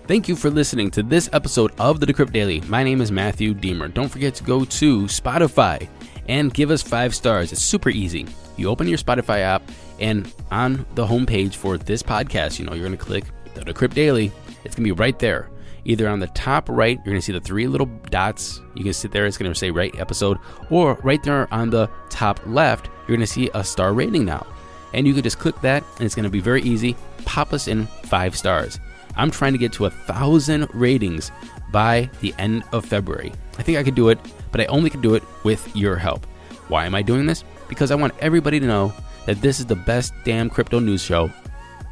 Thank 0.07 0.29
you 0.29 0.37
for 0.37 0.51
listening 0.51 0.91
to 0.91 1.03
this 1.03 1.31
episode 1.33 1.73
of 1.81 1.99
the 1.99 2.05
Decrypt 2.05 2.31
Daily. 2.31 2.61
My 2.69 2.85
name 2.85 3.01
is 3.01 3.11
Matthew 3.11 3.55
Diemer. 3.55 3.93
Don't 3.93 4.11
forget 4.11 4.35
to 4.35 4.45
go 4.45 4.67
to 4.67 5.05
Spotify 5.05 5.89
and 6.29 6.53
give 6.53 6.71
us 6.71 6.83
five 6.83 7.15
stars. 7.15 7.53
It's 7.53 7.63
super 7.63 7.89
easy. 7.89 8.27
You 8.59 8.69
open 8.69 8.87
your 8.87 8.99
Spotify 8.99 9.39
app, 9.39 9.63
and 9.99 10.31
on 10.51 10.85
the 10.95 11.07
homepage 11.07 11.55
for 11.55 11.79
this 11.79 12.03
podcast, 12.03 12.59
you 12.59 12.67
know, 12.67 12.75
you're 12.75 12.87
going 12.87 12.99
to 12.99 13.03
click 13.03 13.25
the 13.55 13.63
Decrypt 13.63 13.95
Daily. 13.95 14.31
It's 14.63 14.77
going 14.77 14.87
to 14.87 14.93
be 14.95 15.01
right 15.01 15.19
there. 15.19 15.49
Either 15.87 16.07
on 16.07 16.21
the 16.21 16.27
top 16.29 16.69
right, 16.69 16.99
you're 16.99 17.13
going 17.13 17.17
to 17.17 17.23
see 17.23 17.33
the 17.33 17.41
three 17.41 17.67
little 17.67 17.87
dots. 18.11 18.61
You 18.75 18.85
can 18.85 18.93
sit 18.93 19.11
there, 19.11 19.25
it's 19.25 19.39
going 19.39 19.51
to 19.51 19.59
say 19.59 19.71
right 19.71 19.99
episode, 19.99 20.37
or 20.69 20.99
right 21.03 21.23
there 21.23 21.53
on 21.53 21.71
the 21.71 21.89
top 22.11 22.41
left, 22.45 22.89
you're 23.09 23.17
going 23.17 23.21
to 23.21 23.27
see 23.27 23.49
a 23.55 23.65
star 23.65 23.95
rating 23.95 24.27
now. 24.27 24.47
And 24.93 25.07
you 25.07 25.15
can 25.15 25.23
just 25.23 25.39
click 25.39 25.59
that, 25.63 25.83
and 25.97 26.05
it's 26.05 26.15
going 26.15 26.25
to 26.25 26.31
be 26.31 26.41
very 26.41 26.61
easy. 26.61 26.95
Pop 27.25 27.55
us 27.55 27.69
in 27.69 27.87
five 28.05 28.37
stars. 28.37 28.79
I'm 29.17 29.31
trying 29.31 29.53
to 29.53 29.59
get 29.59 29.73
to 29.75 29.87
a 29.87 29.91
thousand 29.91 30.69
ratings 30.73 31.31
by 31.71 32.11
the 32.21 32.35
end 32.39 32.65
of 32.73 32.85
February. 32.85 33.33
I 33.59 33.63
think 33.63 33.79
I 33.79 33.83
could 33.83 33.95
do 33.95 34.09
it, 34.09 34.19
but 34.53 34.61
I 34.61 34.67
only 34.67 34.91
can 34.91 35.01
do 35.01 35.15
it 35.15 35.23
with 35.45 35.75
your 35.77 35.97
help. 35.97 36.27
Why 36.69 36.87
am 36.87 36.95
I 36.95 37.03
doing 37.03 37.27
this? 37.27 37.45
Because 37.69 37.91
I 37.91 37.95
want 37.95 38.15
everybody 38.21 38.61
to 38.61 38.67
know 38.67 38.93
that 39.27 39.41
this 39.41 39.61
is 39.61 39.67
the 39.67 39.77
best 39.77 40.13
damn 40.25 40.51
crypto 40.51 40.79
news 40.79 41.03
show 41.03 41.31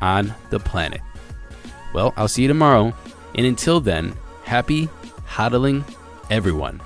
on 0.00 0.34
the 0.50 0.58
planet. 0.58 1.00
Well, 1.94 2.12
I'll 2.16 2.28
see 2.28 2.42
you 2.42 2.48
tomorrow. 2.48 2.92
And 3.34 3.46
until 3.46 3.80
then, 3.80 4.14
happy 4.44 4.88
hodling, 5.26 5.84
everyone. 6.30 6.80